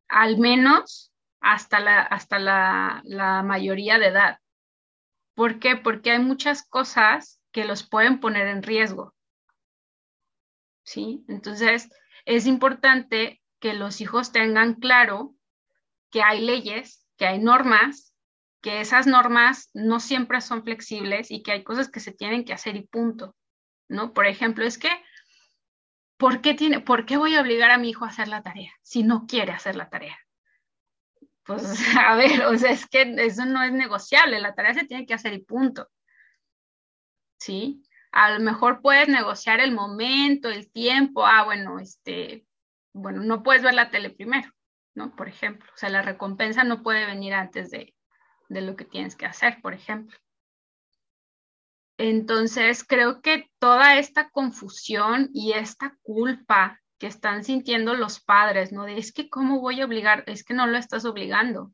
[0.10, 4.40] al menos hasta la, hasta la, la mayoría de edad.
[5.36, 5.78] ¿Por qué?
[5.78, 9.16] Porque hay muchas cosas que los pueden poner en riesgo.
[10.84, 11.24] ¿Sí?
[11.28, 11.90] Entonces,
[12.26, 15.36] es importante que los hijos tengan claro
[16.12, 18.14] que hay leyes, que hay normas,
[18.62, 22.54] que esas normas no siempre son flexibles y que hay cosas que se tienen que
[22.54, 23.36] hacer y punto.
[23.88, 24.14] ¿No?
[24.14, 24.90] Por ejemplo, es que
[26.20, 28.74] ¿por qué, tiene, ¿por qué voy a obligar a mi hijo a hacer la tarea
[28.82, 30.20] si no quiere hacer la tarea?
[31.44, 31.64] Pues,
[31.98, 35.14] a ver, o sea, es que eso no es negociable, la tarea se tiene que
[35.14, 35.90] hacer y punto.
[37.40, 37.82] ¿Sí?
[38.12, 42.46] A lo mejor puedes negociar el momento, el tiempo, ah, bueno, este,
[42.92, 44.52] bueno, no puedes ver la tele primero,
[44.96, 45.16] ¿no?
[45.16, 47.96] Por ejemplo, o sea, la recompensa no puede venir antes de,
[48.50, 50.18] de lo que tienes que hacer, por ejemplo.
[52.00, 58.86] Entonces, creo que toda esta confusión y esta culpa que están sintiendo los padres, ¿no?
[58.86, 61.74] De es que cómo voy a obligar, es que no lo estás obligando.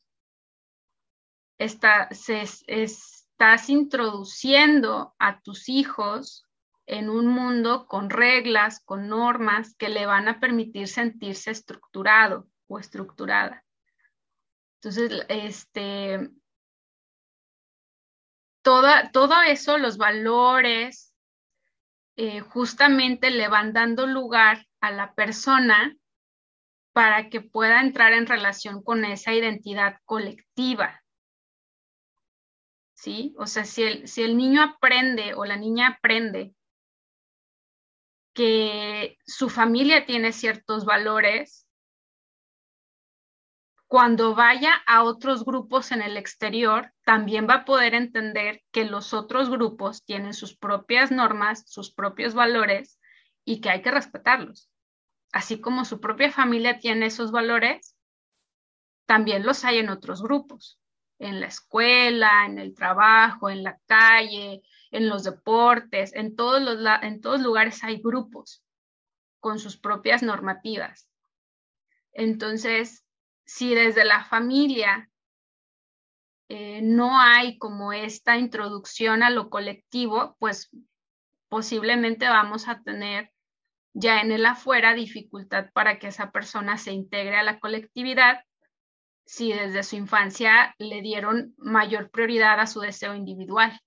[1.60, 6.48] estás introduciendo a tus hijos
[6.88, 12.80] en un mundo con reglas, con normas que le van a permitir sentirse estructurado, o
[12.80, 13.64] estructurada.
[14.82, 16.32] Entonces, este,
[18.66, 21.14] todo eso, los valores,
[22.18, 25.96] eh, justamente le van dando lugar a la persona
[26.94, 31.04] para que pueda entrar en relación con esa identidad colectiva.
[32.94, 33.36] ¿Sí?
[33.38, 36.56] O sea, si el, si el niño aprende o la niña aprende
[38.34, 41.65] que su familia tiene ciertos valores,
[43.96, 49.14] cuando vaya a otros grupos en el exterior, también va a poder entender que los
[49.14, 53.00] otros grupos tienen sus propias normas, sus propios valores
[53.46, 54.70] y que hay que respetarlos.
[55.32, 57.96] Así como su propia familia tiene esos valores,
[59.06, 60.78] también los hay en otros grupos,
[61.18, 67.42] en la escuela, en el trabajo, en la calle, en los deportes, en todos, los,
[67.42, 68.62] lugares hay grupos
[69.40, 71.08] con sus propias normativas.
[72.12, 73.05] Entonces,
[73.46, 75.10] si desde la familia
[76.50, 80.70] eh, no hay como esta introducción a lo colectivo, pues
[81.50, 83.32] posiblemente vamos a tener
[83.94, 88.44] ya en el afuera dificultad para que esa persona se integre a la colectividad
[89.26, 93.80] si desde su infancia le dieron mayor prioridad a su deseo individual.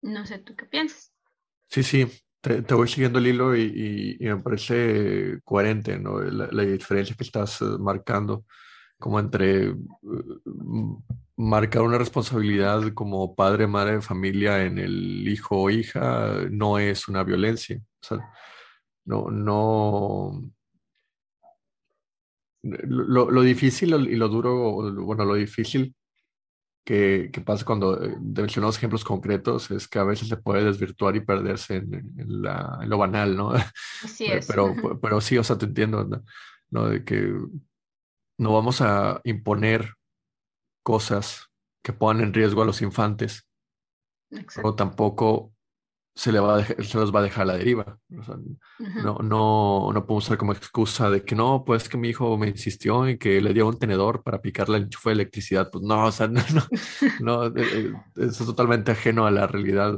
[0.00, 1.12] No sé tú qué piensas.
[1.66, 2.06] Sí, sí,
[2.44, 6.20] te, voy siguiendo el hilo y, me parece coherente, ¿no?
[6.20, 8.44] La, diferencia que estás eh, marcando,
[8.98, 9.74] como entre eh,
[11.36, 17.08] marcar una responsabilidad como padre, madre de familia en el hijo o hija, no es
[17.08, 17.78] una violencia.
[18.02, 18.18] O sea,
[19.06, 20.52] no, no.
[22.62, 25.94] Lo, lo difícil y lo duro, bueno, lo difícil
[26.84, 31.20] que, pasa cuando eh, mencionamos ejemplos concretos es que a veces se puede desvirtuar y
[31.20, 33.52] perderse en, lo banal, ¿no?
[34.02, 34.46] Así es.
[34.46, 36.06] Pero, pero sí, o sea, te entiendo,
[36.70, 36.88] ¿no?
[36.88, 37.34] De que
[38.38, 39.94] no vamos a imponer
[40.82, 41.48] cosas
[41.82, 43.48] que pongan en riesgo a los infantes,
[44.54, 45.53] pero tampoco
[46.14, 47.98] se, le va a se los va a dejar a la deriva.
[48.08, 52.48] no, no, no podemos usar como excusa de que no, pues que mi hijo me
[52.48, 55.70] insistió en que le dio un tenedor para picarle el enchufe de electricidad.
[55.70, 56.42] Pues no, o sea, no,
[57.20, 59.92] no, eh, eh, eso es totalmente ajeno a la realidad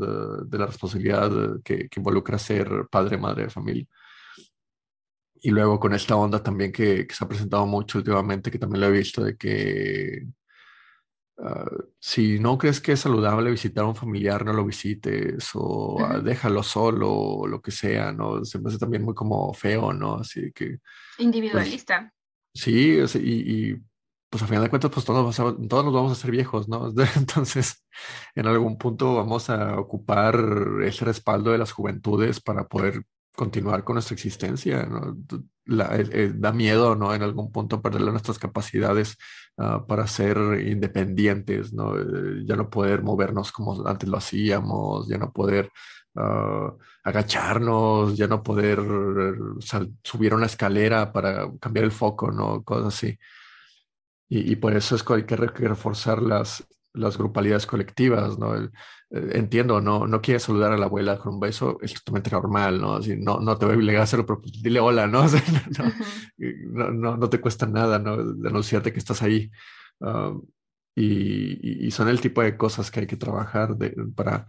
[0.46, 1.30] de, la responsabilidad
[1.62, 3.86] que, que, involucra ser padre, madre de familia.
[5.42, 8.80] Y luego con esta onda también que, que se ha presentado mucho últimamente, que también
[8.80, 10.26] lo he visto, de que
[11.38, 11.66] Ah,
[12.00, 16.18] si no crees que es saludable visitar a un familiar, no lo visites o ah,
[16.20, 18.44] déjalo solo o lo que sea, ¿no?
[18.44, 20.16] Se me hace también muy como feo, ¿no?
[20.16, 20.78] Así que...
[20.78, 20.80] Pues,
[21.18, 22.12] Individualista.
[22.54, 23.76] sí, y,
[24.30, 26.90] pues a final de cuentas, pues todos, todos nos vamos a hacer viejos, ¿no?
[27.16, 27.84] Entonces,
[28.34, 30.42] en algún punto vamos a ocupar
[30.84, 33.04] ese respaldo de las juventudes para poder
[33.36, 35.16] continuar con nuestra existencia, ¿no?
[35.68, 37.14] Eh, eh, da miedo, ¿no?
[37.14, 39.18] En algún punto perder nuestras capacidades
[39.58, 41.96] ah, para ser independientes, ¿no?
[41.98, 45.70] Eh, ya no poder movernos como antes lo hacíamos, ya no poder
[46.16, 48.80] ah, agacharnos, ya no poder
[50.02, 52.62] subir una escalera para cambiar el foco, ¿no?
[52.64, 53.18] Cosas así.
[54.28, 56.66] Y, y por eso es que hay que reforzar las,
[56.96, 58.56] las grupalidades colectivas, ¿no?
[58.56, 58.70] Eh,
[59.10, 62.96] entiendo, no, no quieres saludar a la abuela con un beso, es totalmente normal, ¿no?
[62.96, 65.24] Así, no, no te voy a obligar a hacerlo, pero pues, dile hola, ¿no?
[66.72, 68.16] no, no, no, te cuesta nada, ¿no?
[68.16, 69.50] Denunciarte que estás ahí.
[70.00, 70.32] Ah,
[70.94, 74.48] y, y, son el tipo de cosas que hay que trabajar de, para,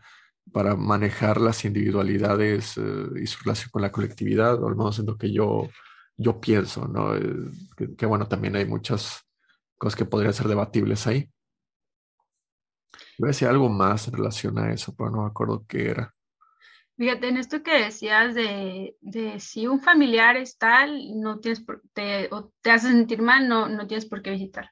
[0.54, 5.08] para manejar las individualidades eh, y su relación con la colectividad, o al menos en
[5.08, 5.70] lo que yo,
[6.16, 7.16] yo pienso, ¿no?
[7.16, 9.24] Eh, que, que bueno, también hay muchas
[9.78, 11.30] cosas que podrían ser debatibles ahí.
[13.18, 16.14] Iba a decir algo más en relación a eso, pero no me acuerdo qué era.
[16.98, 18.96] Fíjate, en esto que decías de,
[19.40, 23.70] si un familiar es tal, no tienes por, te, o te hace sentir mal, no,
[23.70, 24.72] no tienes por qué visitar.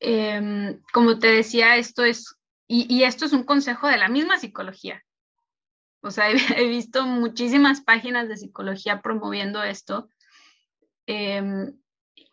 [0.00, 2.36] Em, como te decía, esto es,
[2.68, 5.02] y, esto es un consejo de la misma psicología.
[6.02, 10.08] O sea, he, visto muchísimas páginas de psicología promoviendo esto.
[11.06, 11.76] Em,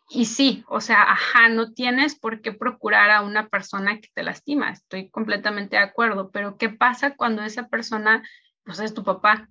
[0.09, 4.23] y sí, o sea, ajá, no tienes por qué procurar a una persona que te
[4.23, 8.23] lastima, estoy completamente de acuerdo, pero ¿qué pasa cuando esa persona,
[8.63, 9.49] pues es tu papá,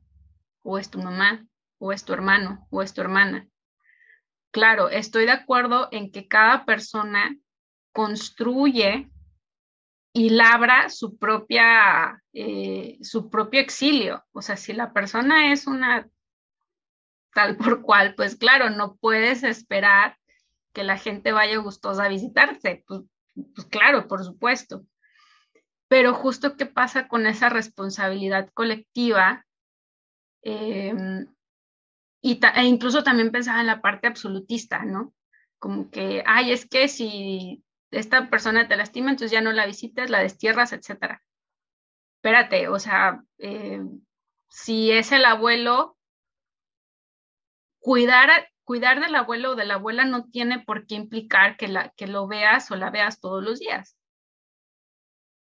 [0.63, 1.45] o es tu mamá,
[1.79, 3.47] o es tu hermano, o es tu hermana?
[4.51, 7.37] Claro, estoy de acuerdo en que cada persona
[7.93, 9.11] construye
[10.15, 14.25] y labra su propia, eh, su propio exilio.
[14.33, 16.09] O sea, si la persona es una
[17.35, 20.17] tal por cual, pues claro, no puedes esperar
[20.77, 22.85] que la gente vaya gustosa a visitarte.
[22.87, 23.01] Pues,
[23.55, 24.85] pues, claro, por supuesto.
[25.89, 29.47] Pero justo qué pasa con esa responsabilidad colectiva
[30.43, 31.27] em,
[32.21, 35.15] y e incluso también pensaba en la parte absolutista, ¿no?
[35.59, 40.11] Como que, ay, es que si esta persona te lastima, entonces ya no la visites,
[40.11, 41.23] la destierras, etcétera.
[42.17, 43.81] Espérate, o sea, eh,
[44.51, 45.97] si es el abuelo,
[47.79, 51.69] cuidar, cuidar del abuelo o de la abuela no tiene por qué implicar que,
[52.09, 53.97] lo veas o la veas todos los días.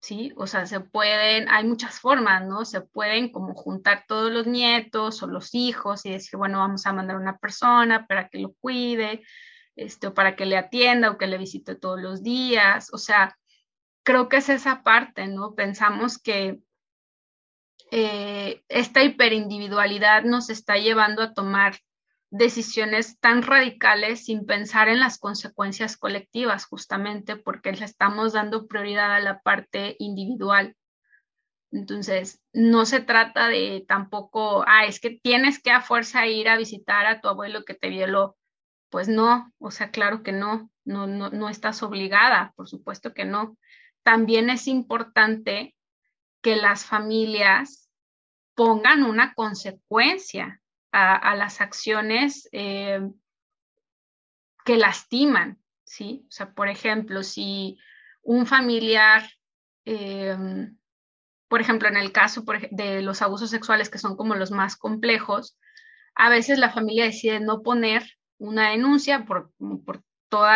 [0.01, 0.33] ¿sí?
[0.35, 2.65] O sea, se pueden, hay muchas formas, ¿no?
[2.65, 6.91] Se pueden como juntar todos los nietos o los hijos y decir, bueno, vamos a
[6.93, 9.21] mandar una persona para que lo cuide,
[9.75, 12.89] este, para que le atienda o que le visite todos los días.
[12.93, 13.37] O sea,
[14.03, 15.53] creo que es esa parte, ¿no?
[15.53, 16.61] Pensamos que
[17.91, 21.75] eh, esta hiperindividualidad nos está llevando a tomar
[22.33, 29.13] decisiones tan radicales sin pensar en las consecuencias colectivas, justamente porque le estamos dando prioridad
[29.13, 30.75] a la parte individual.
[31.71, 36.57] Entonces, no se trata de tampoco, ah, es que tienes que a fuerza ir a
[36.57, 38.35] visitar a tu abuelo que te violó.
[38.89, 43.25] Pues no, o sea, claro que no, no, no, no estás obligada, por supuesto que
[43.25, 43.57] no.
[44.01, 45.75] También es importante
[46.41, 47.91] que las familias
[48.55, 50.62] pongan una consecuencia
[50.93, 53.01] a, las acciones eh,
[54.63, 56.23] que lastiman, ¿sí?
[56.27, 57.79] O sea, por ejemplo, si
[58.21, 59.27] un familiar,
[59.85, 60.37] eh,
[61.47, 65.57] por ejemplo, en el caso de los abusos sexuales, que son como los más complejos,
[66.15, 68.03] a veces la familia decide no poner
[68.37, 69.51] una denuncia por,
[69.83, 70.47] por todo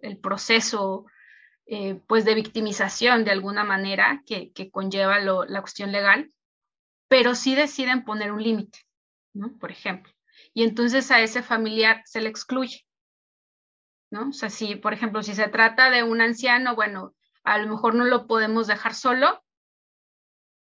[0.00, 1.06] el proceso
[1.66, 6.32] eh, pues de victimización de alguna manera que, conlleva la cuestión legal,
[7.08, 8.78] pero sí deciden poner un límite.
[9.34, 9.58] ¿No?
[9.58, 10.12] Por ejemplo.
[10.52, 12.86] Y entonces a ese familiar se le excluye,
[14.10, 14.30] ¿no?
[14.30, 17.14] O sea, si, por ejemplo, si se trata de un anciano, bueno,
[17.44, 19.44] a lo mejor no lo podemos dejar solo,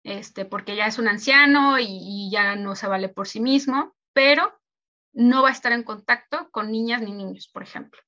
[0.04, 4.60] este, porque ya es un anciano y, ya no se vale por sí mismo, pero
[5.14, 8.02] no va a estar en contacto con niñas ni niños, por ejemplo.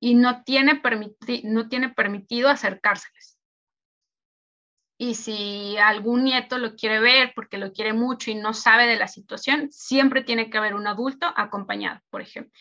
[0.00, 0.80] Y no tiene,
[1.44, 3.37] no tiene permitido acercárseles.
[5.00, 8.96] Y si algún nieto lo quiere ver porque lo quiere mucho y no sabe de
[8.96, 12.60] la situación, siempre tiene que haber un adulto acompañado, por ejemplo.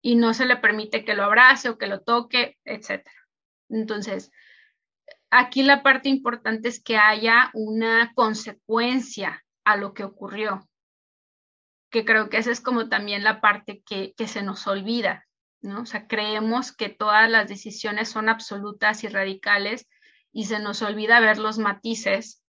[0.00, 3.06] Y no se le permite que lo abrace o que lo toque, etc.
[3.68, 4.32] Entonces,
[5.30, 10.66] aquí la parte importante es que haya una consecuencia a lo que ocurrió,
[11.90, 15.26] que creo que esa es como también la parte que, que se nos olvida.
[15.62, 15.82] ¿No?
[15.82, 19.88] O sea, creemos que todas las decisiones son absolutas y radicales
[20.32, 22.42] y se nos olvida ver los matices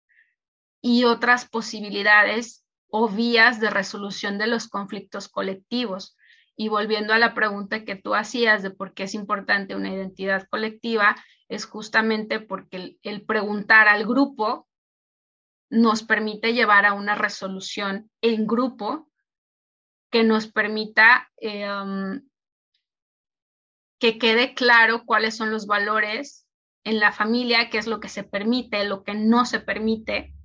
[0.81, 6.17] y otras posibilidades o vías de resolución de los conflictos colectivos.
[6.55, 10.47] Y volviendo a la pregunta que tú hacías de por qué es importante una identidad
[10.49, 11.15] colectiva,
[11.47, 14.67] es justamente porque el, preguntar al grupo
[15.69, 19.09] nos permite llevar a una resolución en grupo
[20.11, 22.21] que nos permita em,
[24.03, 26.45] que quede claro cuáles son los valores
[26.83, 30.35] en la familia, qué es lo que se permite, lo que no se permite.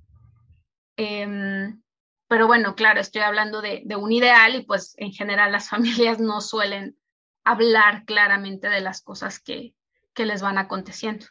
[0.95, 1.81] Em,
[2.29, 6.39] pero bueno, claro, estoy hablando de, un ideal y pues en general las familias no
[6.39, 6.97] suelen
[7.43, 9.75] hablar claramente de las cosas que,
[10.13, 11.25] que les van aconteciendo.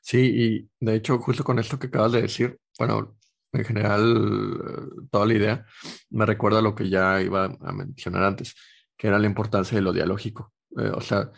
[0.00, 3.18] Sí, y de hecho, justo con esto que acabas de decir, bueno,
[3.50, 5.66] en general, toda la idea
[6.10, 8.54] me recuerda a lo que ya iba a mencionar antes,
[8.96, 10.52] que era la importancia de lo dialógico.
[10.76, 11.30] Eh, o sea,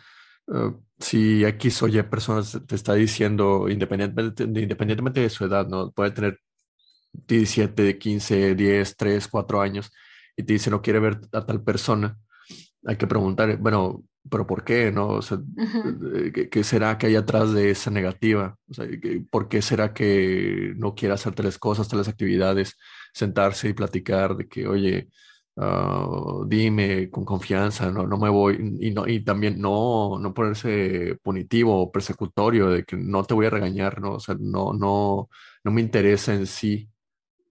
[0.53, 5.91] eh, si X o Y personas te está diciendo, independientemente, independientemente de su edad, ¿no?
[5.91, 6.39] Puede tener
[7.13, 9.91] 17, 15, 10, 3, 4 años
[10.35, 12.17] y te dice no quiere ver a tal persona,
[12.85, 14.91] hay que preguntar, bueno, pero ¿por qué?
[14.91, 15.07] ¿No?
[15.09, 15.39] O sea,
[16.15, 18.55] eh, ¿qué, será que hay atrás de esa negativa?
[18.69, 18.85] O sea,
[19.29, 22.77] ¿por qué será que no quiere hacer tales cosas, tales actividades?
[23.13, 25.09] Sentarse y platicar de que, oye,
[25.63, 26.07] Ah,
[26.47, 32.83] dime con confianza, no, me voy, y, también no, no ponerse punitivo o persecutorio de
[32.83, 34.17] que no te voy a regañar, ¿no?
[34.39, 35.29] No, no,
[35.71, 36.89] me interesa en sí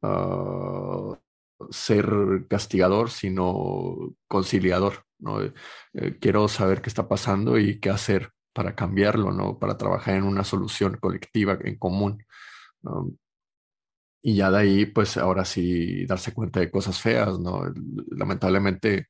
[0.03, 1.17] ah,
[1.71, 5.05] ser castigador, sino conciliador,
[5.95, 9.59] eh, quiero saber qué está pasando y qué hacer para cambiarlo, ¿no?
[9.61, 12.25] Para trabajar en una solución colectiva en común
[14.23, 17.63] y ya de ahí, pues ahora sí darse cuenta de cosas feas, ¿no?
[18.11, 19.09] Lamentablemente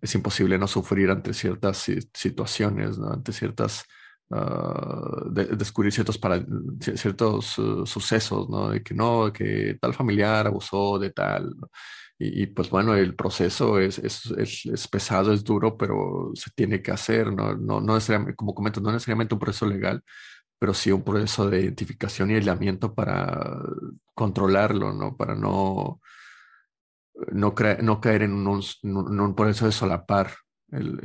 [0.00, 3.12] es imposible no sufrir ante ciertas situaciones, ¿no?
[3.12, 3.84] Ante ciertas,
[4.30, 6.44] uh, descubrir ciertos, para,
[6.96, 8.70] ciertos uh, sucesos, ¿no?
[8.70, 11.54] De que no, que tal familiar abusó de tal,
[12.18, 16.50] y, y, pues bueno, el proceso es, es, es, es, pesado, es duro, pero se
[16.54, 17.56] tiene que hacer, ¿no?
[17.56, 20.02] No, no necesariamente, como comento, no necesariamente un proceso legal,
[20.62, 23.58] pero sí un proceso de identificación y aislamiento para
[24.14, 25.16] controlarlo, ¿no?
[25.16, 26.00] Para no,
[27.32, 30.32] no, caer en un, en un, proceso de solapar
[30.70, 31.00] el,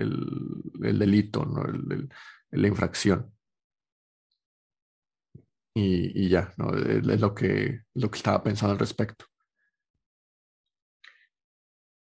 [0.83, 1.63] el, delito, ¿no?
[2.51, 3.33] la infracción.
[5.73, 6.71] Y, y, ya, ¿no?
[6.75, 9.25] Es lo que, lo que estaba pensando al respecto.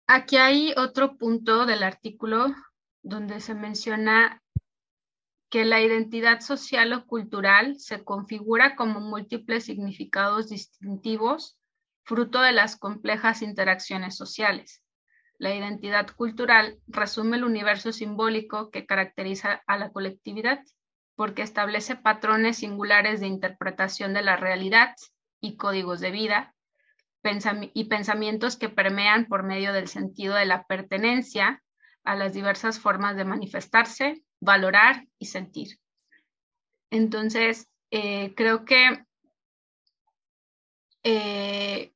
[0.09, 2.53] Aquí hay otro punto del artículo
[3.01, 4.43] donde se menciona
[5.55, 11.61] que la identidad social o cultural se configura como múltiples significados distintivos,
[12.03, 14.83] fruto de las complejas interacciones sociales.
[15.39, 20.59] La identidad cultural resume el universo simbólico que caracteriza a la colectividad,
[21.15, 24.97] porque establece patrones singulares de interpretación de la realidad
[25.41, 26.53] y códigos de vida,
[27.75, 31.63] y pensamientos que permean por medio del sentido de la pertenencia
[32.03, 35.79] a las diversas formas de manifestarse, valorar y sentir.
[36.91, 39.05] Entonces, eh, creo que
[41.03, 41.93] eh,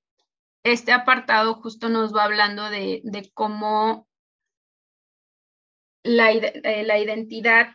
[0.63, 4.09] este apartado justo nos va hablando de, cómo
[6.03, 7.69] la, eh, la, identidad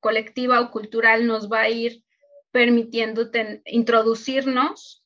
[0.00, 2.04] colectiva o cultural nos va a ir
[2.50, 3.30] permitiendo
[3.64, 5.04] introducirnos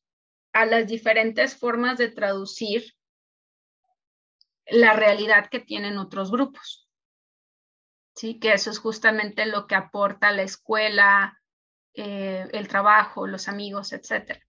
[0.53, 2.95] a las diferentes formas de traducir
[4.67, 6.88] la realidad que tienen otros grupos.
[8.19, 8.41] ¿Sí?
[8.41, 11.41] Que eso es justamente lo que aporta la escuela,
[11.95, 14.43] eh, el trabajo, los amigos, etc.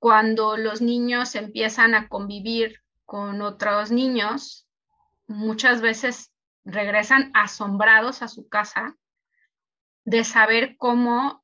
[0.00, 4.68] Cuando los niños empiezan a convivir con otros niños,
[5.28, 6.32] muchas veces
[6.64, 8.96] regresan asombrados a su casa
[10.04, 11.40] de saber cómo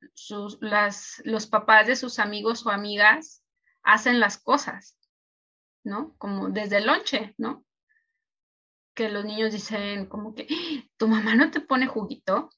[1.23, 3.45] los papás de sus amigos o amigas
[3.85, 4.99] hacen las cosas,
[5.85, 6.17] ¿no?
[6.19, 7.64] Como desde el lonche, ¿no?
[8.95, 10.47] Que los niños dicen como que,
[10.97, 12.51] tu mamá no te pone juguito,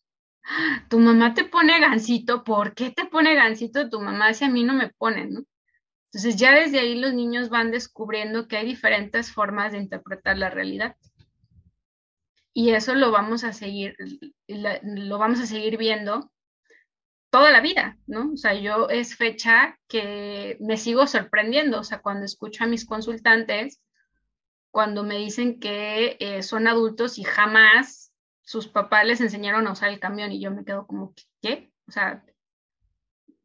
[0.88, 4.62] tu mamá te pone gansito, ¿por qué te pone gansito tu mamá si a mí
[4.64, 5.44] no me pone, ¿no?
[6.12, 10.50] Entonces ya desde ahí los niños van descubriendo que hay diferentes formas de interpretar la
[10.50, 10.96] realidad.
[12.54, 13.96] Y eso lo vamos a seguir,
[14.48, 16.30] lo vamos a seguir viendo
[17.30, 18.32] toda la vida, ¿no?
[18.32, 22.86] O sea, yo es fecha que me sigo sorprendiendo, o sea, cuando escucho a mis
[22.86, 23.82] consultantes
[24.76, 28.12] cuando me dicen que eh, son adultos y jamás
[28.42, 31.72] sus papás les enseñaron a usar el camión y yo me quedo como, ¿qué?
[31.88, 32.22] O sea,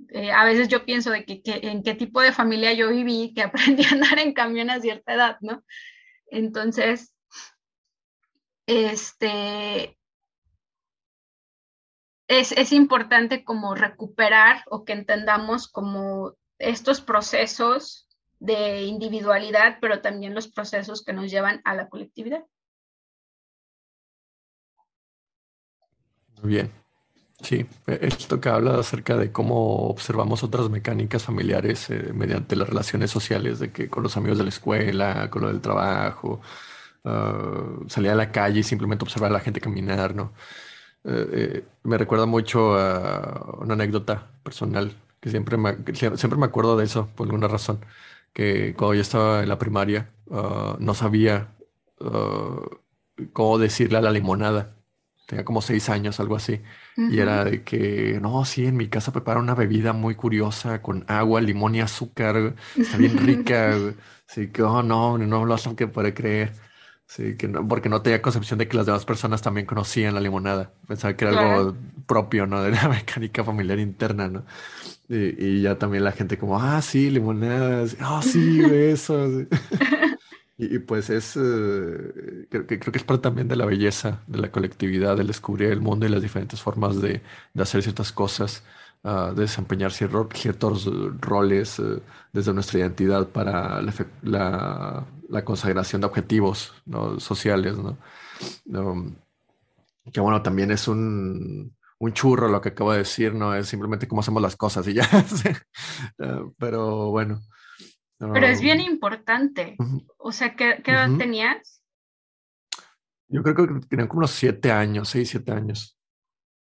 [0.09, 3.43] eh, a veces yo pienso de que, en qué tipo de familia yo viví que
[3.43, 5.63] aprendí a andar en camión a cierta edad, ¿no?
[6.25, 7.15] Entonces,
[8.65, 9.97] este,
[12.27, 18.09] es, es importante como recuperar o que entendamos como estos procesos
[18.41, 22.43] de individualidad, pero también los procesos que nos llevan a la colectividad.
[26.41, 26.71] Muy bien.
[27.41, 32.67] Sí, e-, esto que habla acerca de cómo observamos otras mecánicas familiares eh, mediante las
[32.67, 36.41] relaciones sociales, de que con los amigos de la escuela, con lo del trabajo,
[37.05, 40.33] ah, salir a la calle y simplemente observar a la gente caminar, ¿no?
[41.03, 45.57] Eh, eh, me recuerda mucho a una anécdota personal que siempre
[45.93, 47.79] siempre me acuerdo de eso por alguna razón
[48.33, 51.55] que cuando yo estaba en la primaria ah, no sabía
[51.99, 52.59] ah,
[53.33, 54.75] cómo decirle a la limonada.
[55.27, 56.61] Tenía como seis años, algo así.
[56.97, 61.05] Y era de que, no, sí, en mi casa prepara una bebida muy curiosa con
[61.07, 62.55] agua, limón y azúcar.
[62.75, 63.75] Está bien rica.
[64.29, 66.53] Así que, oh, no, no lo hacen que puede creer.
[67.05, 70.21] Sí, que no, porque no tenía concepción de que las demás personas también conocían la
[70.21, 70.73] limonada.
[70.87, 71.75] Pensaba que era algo
[72.07, 72.61] propio, ¿no?
[72.63, 74.45] De la mecánica familiar interna, ¿no?
[75.13, 79.27] Y, ya también la gente como, ah, sí, limonadas, ah, sí, eso.
[80.57, 84.39] y, pues es, eh, creo, que, creo que es parte también de la belleza de
[84.39, 87.21] la colectividad, del descubrir el mundo y las diferentes formas de,
[87.53, 88.63] de hacer ciertas cosas,
[89.03, 90.89] uh, de desempeñar ciertos, ciertos
[91.19, 92.01] roles uh,
[92.31, 93.93] desde nuestra identidad para la,
[94.23, 97.19] la, la consagración de objetivos ¿no?
[97.19, 97.97] sociales, ¿no?
[98.67, 99.13] Um,
[100.13, 104.07] que bueno, también es un un churro lo que acabo de decir, no es simplemente
[104.07, 105.07] cómo hacemos las cosas y ya.
[106.19, 107.39] Ah, pero bueno.
[108.17, 109.75] Pero es bien importante.
[110.17, 111.83] O sea, ¿qué, edad tenías?
[113.27, 115.97] Yo creo que tenían como unos siete años, seis, siete años.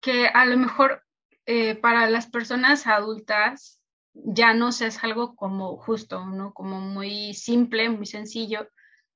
[0.01, 1.03] Que a lo mejor
[1.47, 3.81] eh, para las personas adultas
[4.15, 6.53] ya no sé, es algo como justo, ¿no?
[6.53, 8.69] Como muy simple, muy sencillo,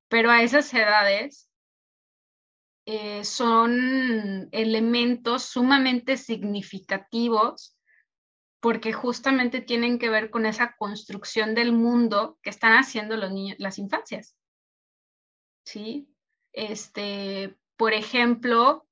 [0.07, 1.48] pero a esas edades
[2.91, 7.77] eh, son elementos sumamente significativos
[8.59, 13.59] porque justamente tienen que ver con esa construcción del mundo que están haciendo los niños,
[13.59, 14.35] las infancias.
[15.65, 16.11] ¿Sí?
[16.51, 18.87] Este, por ejemplo,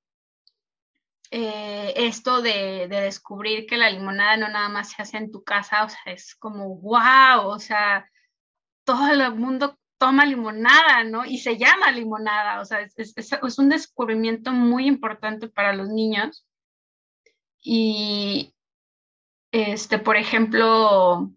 [1.31, 5.85] eh, esto de, descubrir que la limonada no nada más se hace en tu casa,
[5.85, 8.07] o sea, es como, wow, o sea,
[8.83, 11.25] todo el mundo toma limonada, ¿no?
[11.25, 16.45] Y se llama limonada, o sea, es, un descubrimiento muy importante para los niños.
[17.63, 18.53] Y,
[19.51, 21.31] este, por ejemplo,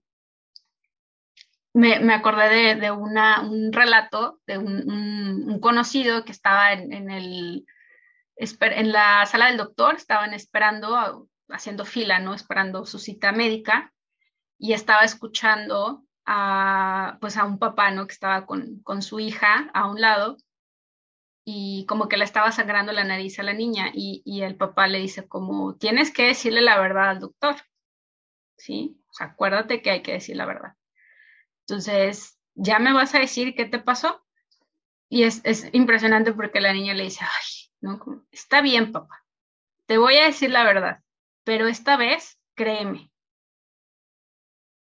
[1.72, 7.64] me, acordé de, una, un relato de un, conocido que estaba en el
[8.40, 12.34] en la sala del doctor, estaban esperando, haciendo fila, ¿no?
[12.34, 13.92] Esperando su cita médica
[14.58, 18.06] y estaba escuchando a, pues a un papá, ¿no?
[18.06, 20.36] Que estaba con, con su hija a un lado
[21.44, 24.86] y como que le estaba sangrando la nariz a la niña y, y, el papá
[24.86, 27.56] le dice como, tienes que decirle la verdad al doctor,
[28.56, 29.02] ¿sí?
[29.18, 30.74] Acuérdate que hay que decir la verdad.
[31.66, 34.24] Entonces, ¿ya me vas a decir qué te pasó?
[35.08, 38.24] Y es, es impresionante porque la niña le dice, ay, ¿no?
[38.30, 39.24] Está bien, papá,
[39.86, 41.02] te voy a decir la verdad,
[41.44, 43.10] pero esta vez créeme.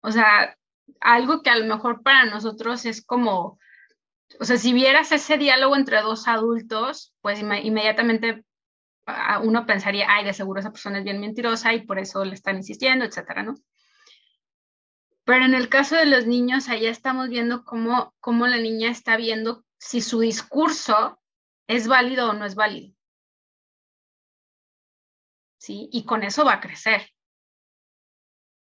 [0.01, 0.57] O sea,
[1.01, 3.59] algo que a lo mejor para nosotros es como,
[4.39, 8.45] o sea, si vieras ese diálogo entre dos adultos, pues inmediatamente
[9.43, 12.57] uno pensaría, ay, de seguro esa persona es bien mentirosa y por eso le están
[12.57, 13.55] insistiendo, etcétera, ¿no?
[15.23, 19.17] Pero en el caso de los niños, allá estamos viendo cómo, cómo la niña está
[19.17, 21.19] viendo si su discurso
[21.67, 22.93] ¿Es válido o no es válido?
[25.57, 25.89] ¿Sí?
[25.91, 27.09] Y con eso va a crecer.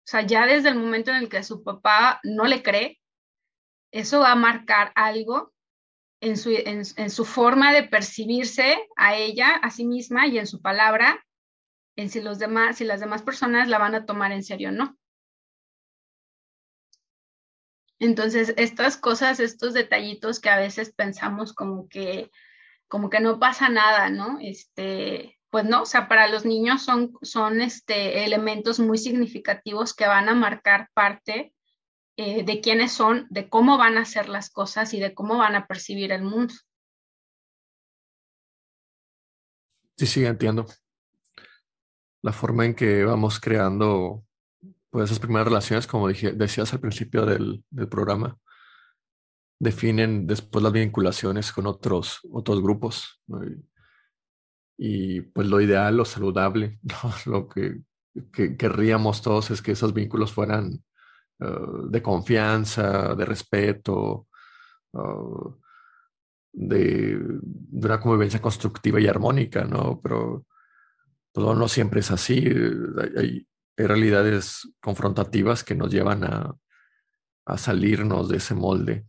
[0.09, 2.99] Sea, ya desde el momento en el que su papá no le cree,
[3.91, 5.53] eso va a marcar algo
[6.19, 10.63] en su, en, su forma de percibirse a ella, a sí misma y en su
[10.63, 11.23] palabra,
[11.95, 14.71] en si, los demás, si las demás personas la van a tomar en serio o
[14.71, 14.97] no.
[17.99, 22.31] Entonces, estas cosas, estos detallitos que a veces pensamos como que
[22.87, 24.39] como que no pasa nada, ¿no?
[24.41, 30.07] Este, pues no, o sea, para los niños son, son este, elementos muy significativos que
[30.07, 31.53] van a marcar parte
[32.17, 35.55] eh, de quiénes son, de cómo van a hacer las cosas y de cómo van
[35.55, 36.53] a percibir el mundo.
[39.97, 40.65] Sí, sí, entiendo.
[42.21, 44.23] La forma en que vamos creando
[44.89, 48.37] pues, esas primeras relaciones, como decías al principio del, programa,
[49.59, 53.21] definen después las vinculaciones con otros, otros grupos.
[55.33, 56.79] Pues lo ideal, lo saludable,
[57.25, 57.81] lo que,
[58.33, 60.83] querríamos todos es que esos vínculos fueran
[61.39, 61.45] eh,
[61.89, 64.27] de confianza, de respeto,
[64.93, 65.55] uh,
[66.53, 67.19] de,
[67.71, 69.99] una convivencia constructiva y armónica, ¿no?
[70.01, 70.45] Pero
[71.33, 72.45] pues, no siempre es así.
[73.17, 76.55] Hay, hay realidades confrontativas que nos llevan a,
[77.45, 79.05] a salirnos de ese molde.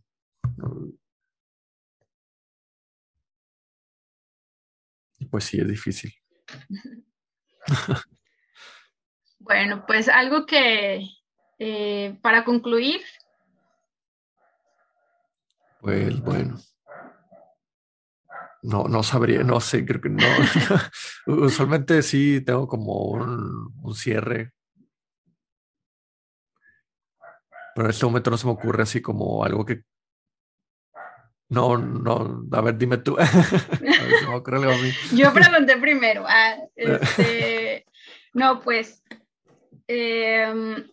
[5.29, 6.13] Pues sí, es difícil.
[9.43, 11.09] Bueno, pues algo que
[11.57, 13.01] eh, para concluir.
[15.79, 16.57] Pues bueno.
[18.63, 20.23] No, no sabría, no sé, creo que no.
[21.25, 24.53] Usualmente sí tengo como un, cierre.
[27.73, 29.81] Pero en este momento no se me ocurre así como algo que
[31.51, 33.17] no, no, a ver, dime tú.
[35.13, 36.23] Yo pregunté primero.
[36.25, 37.85] Ah, este,
[38.33, 39.03] no, pues
[39.85, 40.89] em,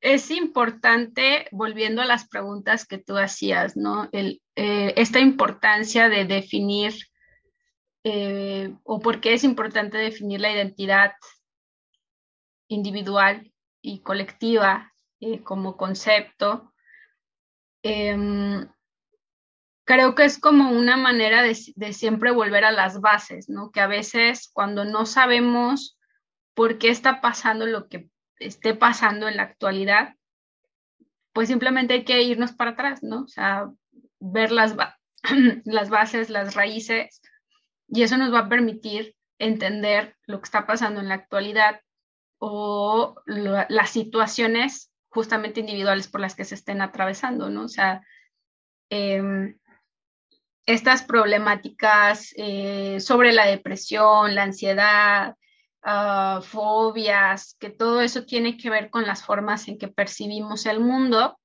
[0.00, 4.08] es importante, volviendo a las preguntas que tú hacías, ¿no?
[4.12, 6.94] El, eh, esta importancia de definir
[8.02, 11.12] eh, o por qué es importante definir la identidad
[12.68, 13.52] individual
[13.82, 16.72] y colectiva eh, como concepto
[17.88, 18.68] Em,
[19.84, 21.54] creo que es como una manera de,
[21.92, 23.70] siempre volver a las bases, ¿no?
[23.70, 25.96] Que a veces cuando no sabemos
[26.54, 28.10] por qué está pasando lo que
[28.40, 30.16] esté pasando en la actualidad,
[31.32, 33.22] pues simplemente hay que irnos para atrás, ¿no?
[33.22, 33.70] O sea,
[34.18, 34.74] ver las,
[35.64, 37.20] las bases, las raíces,
[37.86, 41.80] y eso nos va a permitir entender lo que está pasando en la actualidad
[42.38, 47.64] o las situaciones justamente individuales por las que se estén atravesando, ¿no?
[47.64, 48.02] O sea,
[48.90, 49.58] em,
[50.66, 55.36] estas problemáticas eh, sobre la depresión, la ansiedad,
[55.82, 60.80] ah, fobias, que todo eso tiene que ver con las formas en que percibimos el
[60.80, 61.38] mundo.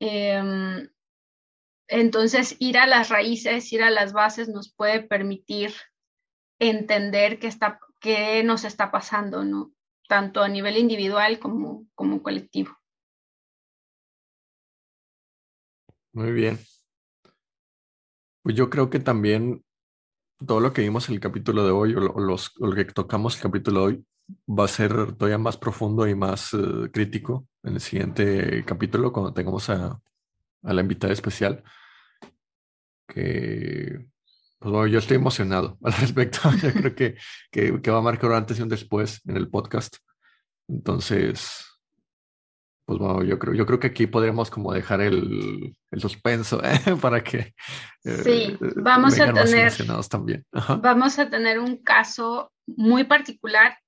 [0.00, 0.88] Em,
[1.88, 5.74] entonces, ir a las raíces, ir a las bases nos puede permitir
[6.58, 9.73] entender qué, está, qué nos está pasando, ¿no?
[10.08, 12.76] Tanto a nivel individual como, como colectivo.
[16.12, 16.58] Muy bien.
[18.42, 19.64] Pues yo creo que también
[20.46, 23.36] todo lo que vimos en el capítulo de hoy o lo, los, lo que tocamos
[23.36, 24.06] el capítulo de hoy
[24.48, 29.32] va a ser todavía más profundo y más uh, crítico en el siguiente capítulo cuando
[29.32, 30.00] tengamos a,
[30.62, 31.62] a la invitada especial.
[33.08, 34.06] Que,
[34.64, 36.38] pues bueno, yo estoy emocionado al respecto.
[36.62, 37.16] yo creo que,
[37.50, 39.98] que, que va a marcar un antes y un después en el podcast.
[40.68, 41.66] Entonces,
[42.86, 46.80] pues bueno, yo creo, yo creo que aquí podríamos como dejar el, el suspenso ¿eh?
[47.02, 47.52] para que
[48.04, 49.70] eh, sí, vamos a tener
[50.08, 50.46] también.
[50.80, 53.78] Vamos a tener un caso muy particular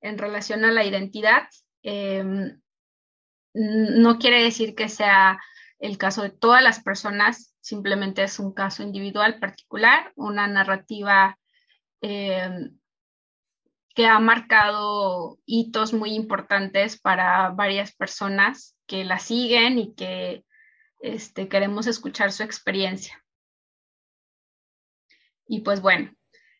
[0.00, 1.44] en relación a la identidad.
[1.84, 2.24] Eh,
[3.54, 5.38] no quiere decir que sea
[5.78, 11.38] el caso de todas las personas, simplemente es un caso individual particular, una narrativa
[12.02, 12.70] eh,
[13.94, 20.44] que ha marcado hitos muy importantes para varias personas que la siguen y que
[21.00, 23.22] este, queremos escuchar su experiencia.
[25.46, 26.12] Y pues bueno,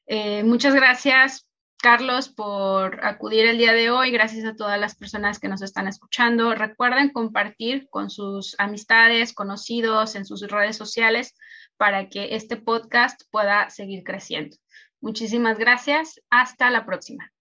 [0.07, 1.49] eh, muchas gracias
[1.83, 4.13] Carlos por acudir el día de hoy.
[4.13, 6.55] Gracias a todas las personas que nos están escuchando.
[6.55, 11.35] Recuerden compartir con sus amistades, conocidos, en sus redes sociales
[11.77, 14.57] para que este podcast pueda seguir creciendo.
[15.01, 16.21] Muchísimas gracias.
[16.31, 17.32] Hasta la próxima.